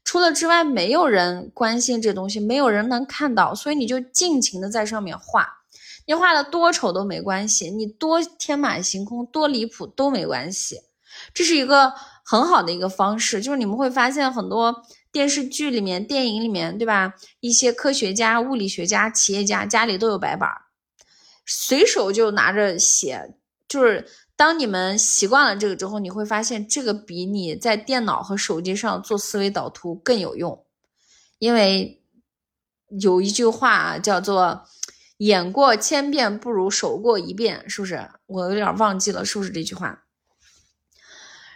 [0.04, 5.46] 除了之外，没有人关心这东西，没有人能看到，所以你就尽情的在上面画，
[6.06, 10.80] 你画的多丑都没关系，你多天马行空、多离谱都没关系，
[11.34, 11.92] 这是一个
[12.24, 13.42] 很好的一个方式。
[13.42, 14.82] 就是你们会发现很多
[15.12, 17.12] 电视剧里面、电影里面，对吧？
[17.40, 20.48] 一些科学家、物理学家、企业家家里都有白板，
[21.44, 23.34] 随手就拿着写，
[23.68, 24.08] 就是。
[24.38, 30.64] 当你们习惯了这个之后，你会发现这个比你在电脑和手机上做思维导图更有用，
[31.40, 32.00] 因为
[33.00, 34.64] 有一句话叫做
[35.18, 38.08] “眼过千遍不如手过一遍”，是不是？
[38.26, 40.04] 我有点忘记了，是不是这句话？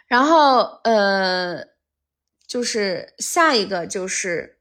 [0.09, 1.65] 然后，呃，
[2.49, 4.59] 就是下一个就是。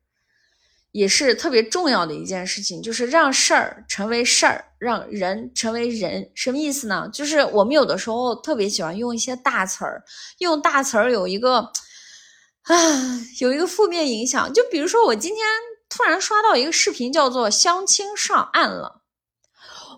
[0.92, 6.30] 也是特别重要的一件事情，就是让事儿成为事儿，让人成为人。
[6.36, 7.10] 什么意思呢？
[7.14, 10.04] 就是我们有的时候特别喜欢用一些大词儿，
[10.40, 11.60] 用大词儿有一个，
[12.64, 12.76] 啊，
[13.40, 14.54] 有一个负面影响。
[14.54, 15.46] 就比如说，我今天
[15.88, 19.02] 突然刷到一个视频，叫做“相亲上岸了”，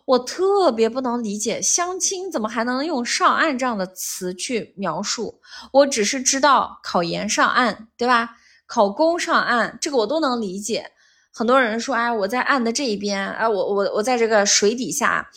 [0.06, 5.42] 我特别不能理解，相亲怎么还能用“上岸”这样的词去描述？
[5.72, 8.38] 我只是知道考研上岸，对吧？
[8.74, 10.90] 考公上岸，这个我都能理解。
[11.32, 15.30] 很多人说，哎，我在岸的这一边，哎，我我我在这个水底下，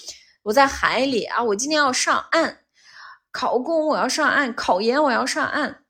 [0.45, 2.61] 我在海里啊，我今天要上岸
[3.31, 5.83] 考公，我要上岸考研，我要上岸。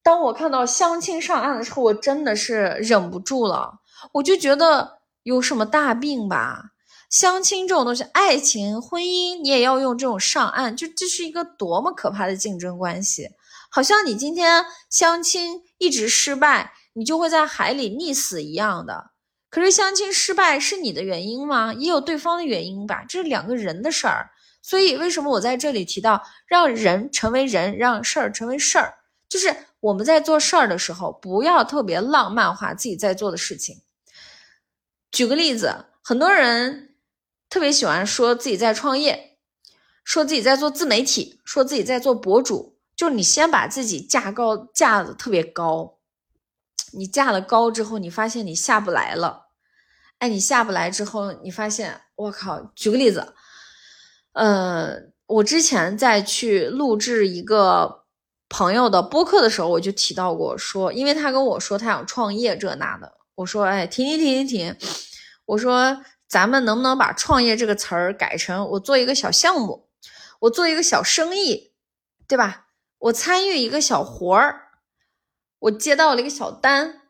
[0.00, 3.80] 当我看到相亲上岸的时候，我真的是忍不住了，
[4.12, 6.66] 我就觉得有什么大病吧？
[7.10, 13.30] 相亲这种东西，爱情、婚姻，你也要用这种上岸，就这是一个多么可怕的竞争关系。
[13.70, 19.12] 好像你今天相亲一直失败，你就会在海里溺死一样的。
[19.48, 21.72] 可是相亲失败是你的原因吗？
[21.72, 24.30] 也有对方的原因吧，这是两个人的事儿。
[24.62, 28.94] 所以为什么我在这里提到让人成为人，让事儿成为事儿，
[29.28, 33.80] 就是我们在做事儿的时候，不要特别浪漫化自己在做的事情。
[35.10, 36.94] 举个例子，很多人
[37.48, 39.38] 特别喜欢说自己在创业，
[40.04, 42.76] 说自己在做自媒体，说自己在做博主。
[43.00, 45.96] 就你先把自己架高，架的特别高，
[46.92, 49.46] 你架了高之后，你发现你下不来了。
[50.18, 52.60] 哎，你下不来之后，你发现我靠！
[52.76, 53.32] 举个例子，
[54.34, 58.04] 呃，我之前在去录制一个
[58.50, 64.76] 朋友的播客的时候，我就提到过，说因为他跟我说他想创业这那的，我说哎，停停停停停，
[65.46, 69.88] 我说咱们能不能把创业这个词儿改成我做一个小项目，
[70.40, 71.72] 我做一个小生意，
[72.28, 72.66] 对吧？
[73.00, 74.60] 我参与一个小活儿，
[75.58, 77.00] 我接到了一个小单，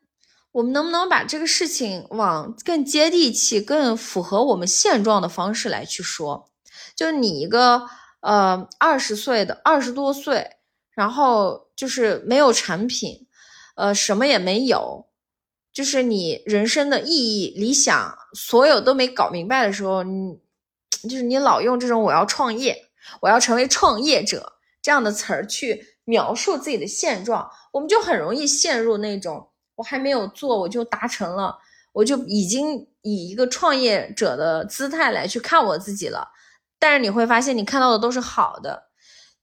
[0.53, 6.49] 我们能不能把这个事情往更接地气、更符合我们现状的方式来去说？
[6.95, 7.89] 就是你一个
[8.21, 10.59] 呃二十岁的二十多岁，
[10.95, 13.27] 然后就是没有产品，
[13.75, 15.09] 呃什么也没有，
[15.73, 20.39] 就是你人生的意义、理想，所有都没搞明白的时候，你
[21.03, 22.91] 就是你老用这种我要创业，
[23.23, 24.53] 我要成为创业者。
[24.83, 31.59] 这样的词儿去描述自己的现状，我们就很容易陷入那种我还没有做我就达成了，
[31.93, 36.29] 我就已经以一个创业者的姿态来去看我自己了。
[36.79, 38.85] 但是你会发现，你看到的都是好的，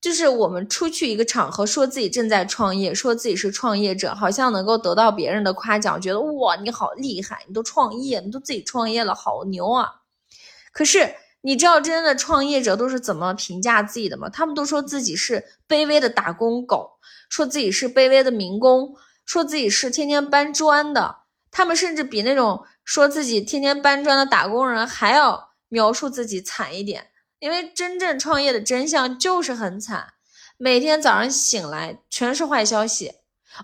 [0.02, 10.02] 就是我们出去一个场合，说自己正在创业，说自己是创业者，好像能够得到别人的夸奖，觉得哇你好厉害，你都创业，你都自己创业了，好牛啊！
[10.74, 11.14] 可是。
[11.42, 14.28] 你知道真正的创业者都是怎么评价自己的吗？
[14.30, 21.20] 他们都说自己是卑微的打工狗，说自己是卑微的民工，说自己是天天搬砖的。
[21.52, 27.08] 他们甚至比那种说自己天天搬砖的打工人还要描述自己惨一点。
[27.40, 30.14] 因为真正创业的真相就是很惨，
[30.58, 33.12] 每天早上醒来全是坏消息，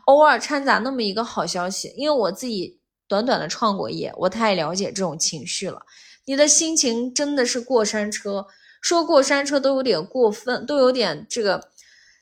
[0.06, 1.92] 偶尔掺杂那么一个好消息。
[1.98, 5.82] 因为我自己短短的创过业，我太了解这种情绪了。
[6.26, 8.48] 你的心情真的是过山车，
[8.82, 11.70] 说过山车都有点过分，都有点这个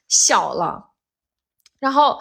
[0.07, 0.91] 小了。
[1.79, 2.19] 然后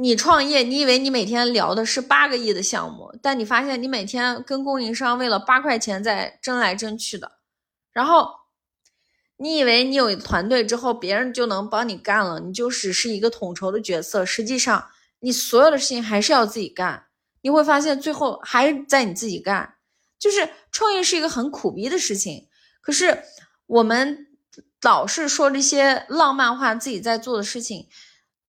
[0.00, 7.32] 你创业，你以为你每天聊的是八个亿的项目，但你发现你每天跟供应商为了八块钱在争来争去的。
[7.92, 8.28] 然后
[9.36, 14.26] 你以为你有团队之后，别人就能帮你干了，你就只是一个统筹的角色。
[14.26, 14.88] 实际上，
[15.20, 17.06] 你所有的事情还是要自己干。
[17.42, 19.75] 你会发现，最后还是在你自己干。
[20.18, 22.48] 就是创业是一个很苦逼的事情，
[22.80, 23.22] 可是
[23.66, 24.26] 我们
[24.82, 27.88] 老是说这些浪漫化自己在做的事情，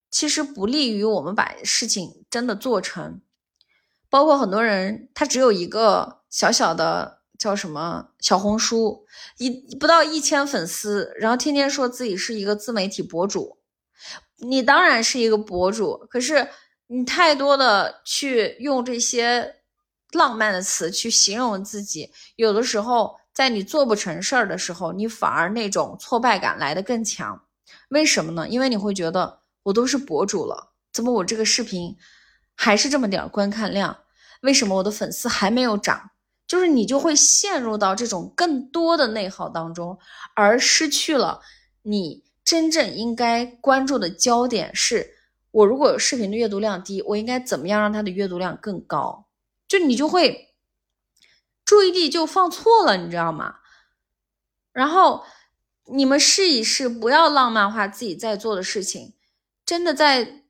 [0.10, 3.22] 其实不利于我们把事情真的做成。
[4.10, 9.06] 包括很多人他只有一个小小的叫什么小红书，
[9.38, 13.58] 一不到一千粉丝，然后天天说自己是一个自媒体博主。
[14.38, 16.48] 你当然是一个博主，可是
[16.88, 19.57] 你太多的去用这些
[20.12, 27.42] 浪漫的词去形容自己，有的时候在你做不成事儿的时候，你反而那种挫败感来的更强。
[27.90, 28.48] 为什么呢？
[28.48, 31.96] 因为你会觉得我都是博主了，怎么我这个视频
[32.56, 33.98] 还是这么点观看量？
[34.42, 36.12] 为什么我的粉丝还没有涨？
[36.48, 39.98] 就是你就会陷入到这种更多的内耗当中，
[40.36, 41.42] 而失去了
[41.84, 42.26] 你。
[42.48, 45.06] 真正应该关注的焦点是，
[45.52, 49.27] 我如果视频的阅读量低，我应该怎么样让它的阅读量更高？
[49.68, 50.56] 就你就会
[51.66, 53.56] 注意力就放错了，你知道吗？
[54.72, 55.24] 然后
[55.92, 59.16] 你们试一试，不要浪漫化自己在做的事情。
[59.66, 60.44] 真的在，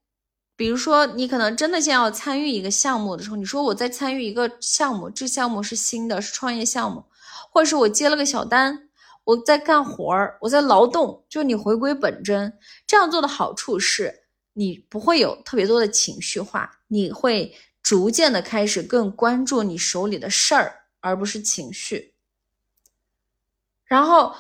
[0.56, 7.06] 比如说你可能真的想要参与一个项目的时候，你说我在参与一个项目，这项目是新的，是创业项目，
[7.52, 8.90] 或者是我接了个小单。
[9.24, 17.54] 我在干活儿，我在劳动，就你回归本真，这样做的好处是，你不会有特别多的情绪化，你会
[17.88, 22.14] 逐渐的开始更关注你手里的事儿，而不是情绪。
[23.86, 24.36] 然后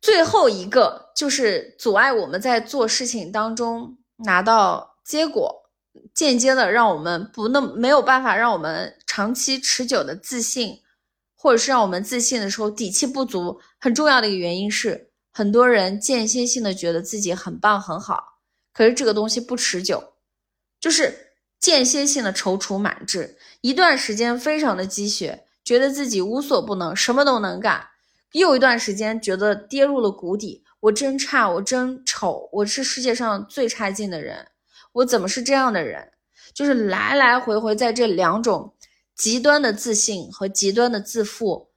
[0.00, 5.68] 最后一个就是阻碍我们在做事情当中拿到结果，
[6.14, 10.80] 间接的让我们不那没有办法让我们长期持久的自信。
[11.36, 18.38] 或者是让我们自信的时候底气不足，很重要的一个原因是，很多人间歇性的觉得自己很棒很好，
[18.72, 20.14] 可是这个东西不持久，
[20.80, 21.23] 就是
[21.64, 27.88] 间歇性的踌躇满志，一段时间非常的积雪，觉得自己无所不能，什么都能干，
[28.32, 34.48] 又一段时间觉得跌入了谷底，我真差，我真丑，我是世界上最差劲的人，
[34.92, 36.12] 我怎么是这样的人？
[36.52, 38.74] 就是来来回回在这两种。
[39.16, 41.70] 极端的自信和极端的自负，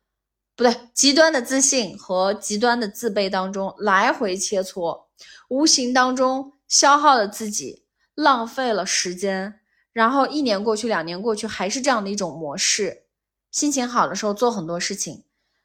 [0.55, 5.03] 不对，极端的自信和极端的自卑当中来回切磋，
[5.47, 7.85] 无形当中消耗了自己，
[8.15, 9.59] 浪费了时间，
[9.97, 13.05] 然后一年过去，两年过去，还是这样的一种模式。
[13.49, 15.23] 心情好的时候做很多事情，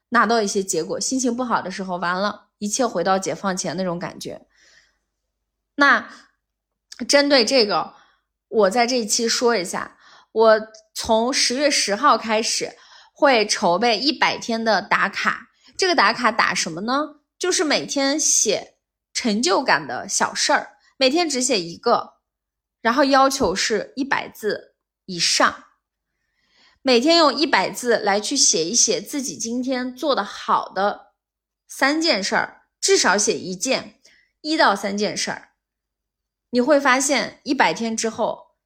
[0.09, 4.47] 拿到一些结果；心情不好的时候，完了，一切回到解放前那种感觉。
[5.75, 6.09] 那
[7.07, 7.93] 针对这个，
[8.47, 9.97] 我在这一期说一下。
[10.31, 10.59] 我
[10.95, 12.75] 从十月十号开始
[13.13, 17.17] 会筹备一百天的打卡，这个打卡打什么呢？
[17.37, 18.77] 就是每天写
[19.13, 22.12] 成就感的小事儿，每天只写一个，
[22.83, 24.75] 然后要求是一百字
[25.05, 25.63] 以上，
[26.83, 31.13] 每天用一百字来去写一写自己今天做的好的
[31.67, 33.99] 三件事儿，至少写一件，
[34.41, 35.53] 一到三件事儿，
[36.51, 38.57] 你会发现一百天之后，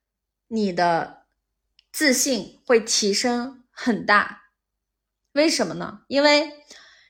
[0.47, 1.15] 你的。
[1.89, 4.43] 自信会提升很大，
[5.31, 6.01] 为什么呢？
[6.07, 6.51] 因为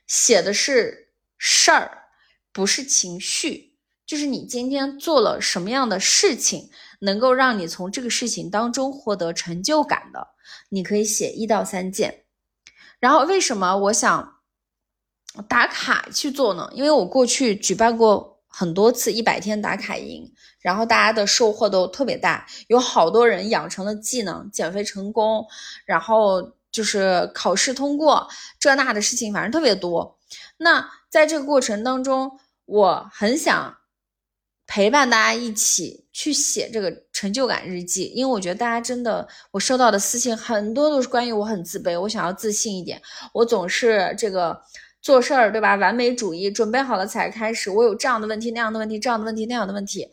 [0.05, 2.05] 写的是事儿，
[2.53, 3.75] 不是情绪。
[4.05, 10.29] 就是你今天做了什么样的事情，能够让你从这个事情当中获得成就感的，
[10.69, 12.23] 你可以写一到三件。
[12.99, 14.35] 然后为什么我想
[15.47, 16.69] 打卡去做呢？
[16.73, 20.33] 因为我过去举办过很多次一百天打卡营。
[20.59, 25.45] 然后大家的收获都特别大，有好多人养成了技能，减肥成功，
[25.85, 28.27] 然后就是考试通过，
[28.59, 30.19] 这那的事情反正特别多。
[30.57, 33.77] 那在这个过程当中，我很想
[34.67, 43.01] 陪伴大家一起去写这个成就感日记，因为我觉得大家真的，我收到的私信很多都是关于我很自卑，我想要自信一点，
[43.33, 44.61] 我总是这个
[45.01, 45.75] 做事儿对吧？
[45.75, 50.05] 完美主义，准备好了才开始，我有这样的问题那样的问题，这样的问题那样的问题。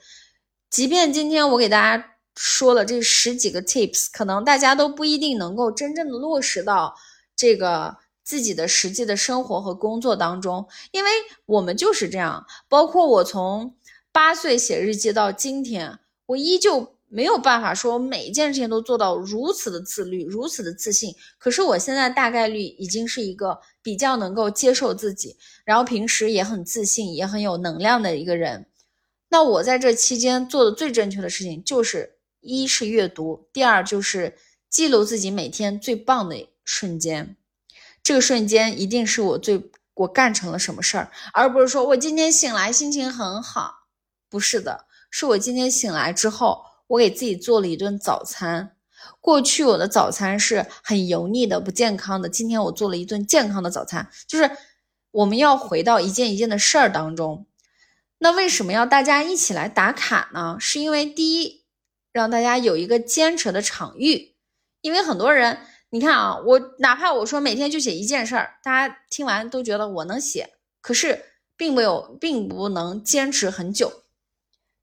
[0.70, 6.94] 即便今天我给大家说了这十几个 tips，可能大家都不一定能够真正的落实到
[7.34, 11.10] 这个自己的实际的生活和工作当中，因为
[11.46, 12.46] 我们就是这样。
[12.68, 13.74] 包括我从
[14.14, 21.12] 八岁写日记到今天，我依旧没有办法说每一件事情都做到如此的自律、如此的自信。
[21.36, 28.66] 可是我现在大概率已经是一个比较能够接受自己，然后平时也很自信、也很有能量的一个人。
[29.30, 34.36] 那我在这期间做的最正确的事情，就是一是阅读，第二就是
[34.70, 37.36] 记录自己每天最棒的瞬间。
[38.00, 43.80] 这个瞬间一定是我最我干成了什么事儿，而不是说我今天醒来心情很好。
[44.34, 48.74] 不是的，是我今天醒来之后，我给自己做了一顿早餐。
[49.20, 54.10] 过去我的早餐是很油腻的、不健康的，今天我做了一顿健康的早餐。
[54.26, 54.50] 就是
[55.12, 57.46] 我们要回到一件一件的事儿当中。
[58.18, 60.56] 那为什么要大家一起来打卡呢？
[60.58, 61.64] 是因为第一，
[62.10, 64.34] 让大家有一个坚持的场域，
[64.80, 71.24] 因为很多人，你看啊，我哪怕我说每天就写一件事儿，大家听完都觉得我能写，可是
[71.56, 74.00] 并没有，并不能坚持很久。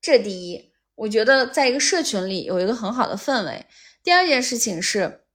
[0.01, 3.67] 这第一，我觉得在一个社群里有一个很好的氛围。
[4.01, 5.25] 第二件事情是，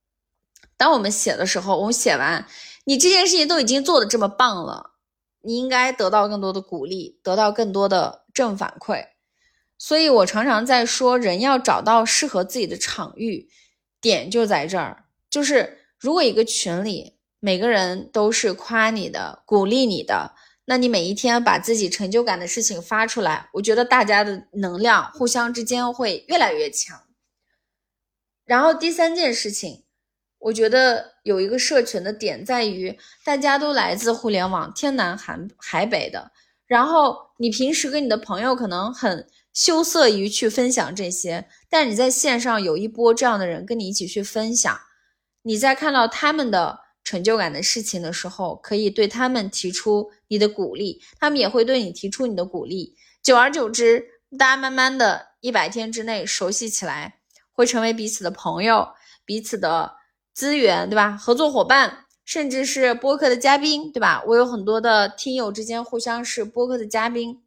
[0.77, 2.45] 当我们写的时候，我们写完，
[2.85, 4.95] 你这件事情都已经做的这么棒了，
[5.43, 9.07] 你应该得到更多的鼓励，得到更多的正反馈。
[9.79, 13.49] 所以我常常在说，人要找到适合自己的场域，
[14.01, 20.35] 点就在这儿，就是如果一个群里每个人都是夸你的、鼓励你的。
[20.69, 27.05] 那你每一天把自己成就感的事情发出来，我觉得大家的能量互相之间会越来越强。
[28.45, 29.85] 然后第三件事情，
[30.39, 36.33] 我觉得有一个社群的点在于，大家都来自互联网，天南海海北的。
[36.67, 44.77] 然后你平时跟你的朋友可能很羞涩于去分享这些，但你在线上有一波这样的人跟你一起去分享，
[45.43, 46.86] 你在看到他们的。
[47.07, 52.97] 成就感的事情的时候，可以对他们提出你的鼓励，他们也会对你提出你的鼓励。
[53.23, 54.05] 久而久之，
[54.37, 57.21] 大家慢慢的一百天之内熟悉起来，
[57.53, 58.89] 会成为彼此的朋友、
[59.25, 59.95] 彼此的
[60.35, 61.17] 资源，对吧？
[61.17, 64.25] 合作伙伴，甚至是播客的嘉宾，对吧？
[64.27, 67.41] 我有很多的听友之间互相是播客的嘉宾，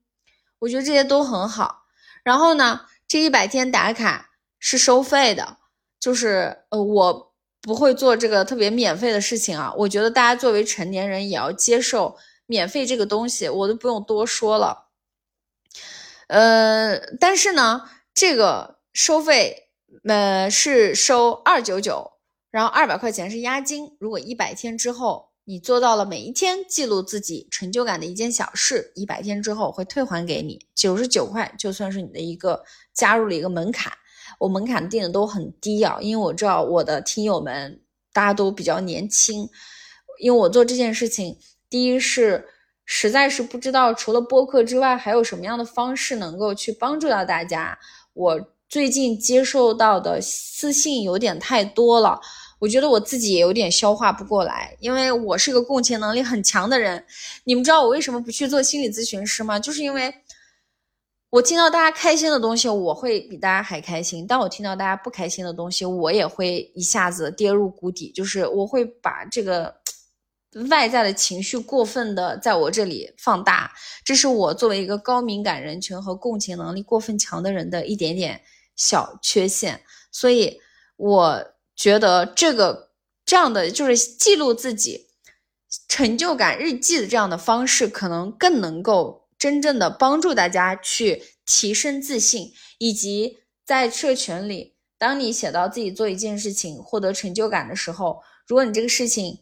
[0.59, 1.83] 我觉得这些都很好。
[2.23, 5.57] 然后呢，这一百天打卡是收费的，
[5.99, 7.28] 就是呃我。
[7.61, 9.73] 不会做这个特别免费的事情啊！
[9.77, 14.87] 我觉得大家作为成年人也要接受免费这个东西，我都不用多说了。
[16.27, 19.69] 呃，但是呢，这个收费
[20.07, 22.13] 呃是收二九九，
[22.49, 23.95] 然后二百块钱是押金。
[23.99, 32.63] 如果一百天之后你做到了每一天记录自己成就感的一件小事，一百天之后会退还给你九十九块，就算是你的一个
[32.93, 33.91] 加入了一个门槛。
[34.39, 37.81] 我门槛定的都很低啊，因为我知道我的听友们
[38.13, 39.49] 大家都比较年轻，
[40.19, 41.37] 因为我做这件事情，
[41.69, 42.45] 第一是
[42.85, 47.77] 实在是不知道除了播客之外还有什么样的方式能够去帮助到大家。
[48.13, 48.39] 我
[48.69, 52.19] 最近接受到的私信有点太多了，
[52.59, 57.05] 我觉得我自己也有点消化不过来，因为我是个共情能力很强的人。
[57.43, 59.59] 你们知道我为什么不去做心理咨询师吗？
[59.59, 60.13] 就是因为。
[61.31, 68.11] 我听到大家开心的东西，我会比大家还开心；但我听到大家不开心的东西，我也会一下子跌入谷底。
[68.11, 69.75] 就是我会把这个
[70.71, 73.71] 外在的情绪过分的在我这里放大，
[74.03, 78.41] 这是我作为一个高敏感人群和共情能力过分强的人的一点点
[78.75, 79.79] 小缺陷。
[80.11, 80.59] 所以
[80.95, 81.45] 我
[81.75, 82.89] 觉得这个
[83.23, 85.05] 这样的就是记录自己
[85.87, 89.18] 成就感日记的这样的方式，可能更能够。
[89.39, 99.39] 真正的帮助大家去提升自信，以及在社群里，当你写到自己做一件事情获得成就感的时候，如果你这个事情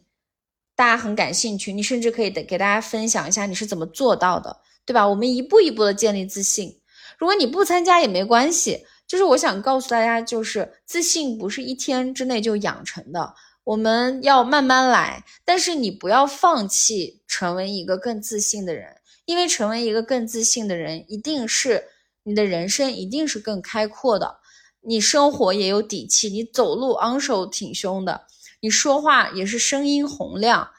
[0.76, 5.08] 大家很感兴趣，你甚至可以给给大家分享一下你是怎么做到的，对吧？
[5.08, 6.80] 我们一步一步的建立自信。
[7.18, 13.34] 如果你不参加也没关系，就是我想告诉大家，就是自信不是一天之内就养成的，
[13.64, 15.24] 我们要慢慢来。
[15.44, 18.97] 但是你不要放弃成为一个更自信的人。
[19.28, 21.84] 因为成为一个更自信的人，一定是
[22.22, 24.38] 你的人生一定是更开阔的，
[24.80, 28.22] 你生活也有底气，你走路昂首挺胸的，
[28.60, 30.70] 你说话也是声音洪亮，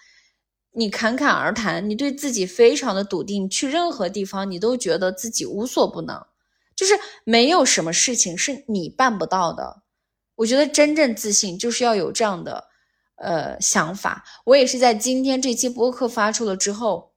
[0.72, 6.20] 你侃侃而谈，你对自己非常的笃定，去任何地方你都觉得自己无所不能，
[6.76, 9.84] 就是没有什么事情是你办不到的。
[10.38, 12.64] 我觉得真正自信就是要有这样的
[13.18, 14.26] 呃想法。
[14.46, 17.10] 我也是在今天这期播客发出了之后。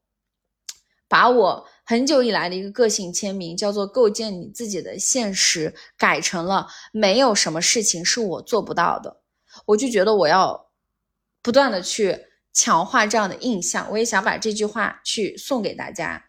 [1.12, 9.20] 把我很久以来的一个个性签名，叫做“构建你自己的现实”，改成了“没有什么事情是我做不到的”。
[9.66, 10.70] 我就觉得我要
[11.42, 12.18] 不断的去
[12.54, 16.24] 强化这样的印象，我也想把这句话去送给大家。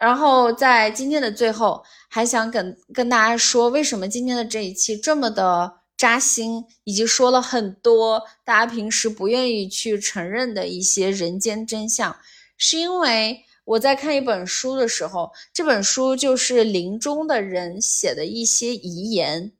[0.00, 12.16] 然后在今天的最后，还想跟跟大家说，为什么今天的这一期这么的扎心，以及说了很多大家平时不愿意去承认的一些人间真相。
[12.62, 19.52] 是因为我在看一本书的时候，这本书就是临终的人写的一些遗言，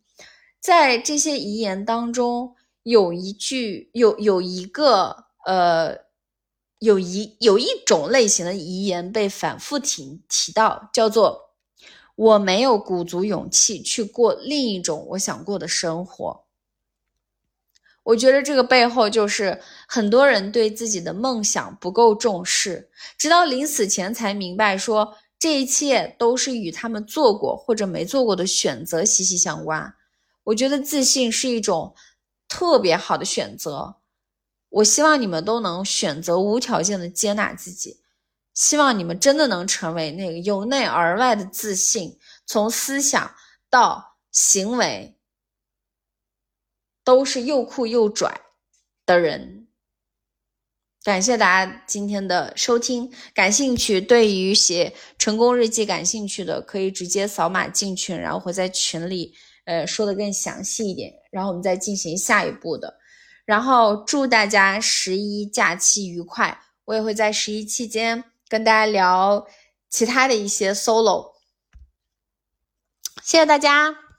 [0.60, 5.96] 在这些遗言当中，有一句有有一个呃，
[6.78, 11.54] 有一有一种类型的遗言被反复提提到，叫做
[12.14, 16.44] “我没有鼓足勇气去过另一种我想过的生活”。
[18.10, 19.56] 我觉得这个背后就是
[19.86, 29.94] 很多人对自己的梦想不够重视，直到临死前才明白，说这一切都是与他们做过或者没做过的选择息息相关。
[30.42, 31.94] 我觉得自信是一种
[32.48, 33.94] 特别好的选择。
[34.70, 38.00] 我希望你们都能选择无条件的接纳自己，
[38.54, 43.32] 希望你们真的能成为那个由内而外的自信，从思想
[43.70, 45.16] 到行为
[47.04, 48.40] 都是又酷又拽
[49.06, 49.68] 的人。
[51.02, 62.98] 感谢大家今天的收听，感兴趣对于写成功日记感兴趣的，可以直接扫码进群，然后会在群里呃说的更详细一点，然后我们再进行下一步的。
[63.46, 66.60] 然后祝大家十一假期愉快！
[66.84, 69.46] 我也会在十一期间跟大家聊
[69.88, 71.32] 其他的一些 solo。
[73.22, 74.09] 谢谢大家。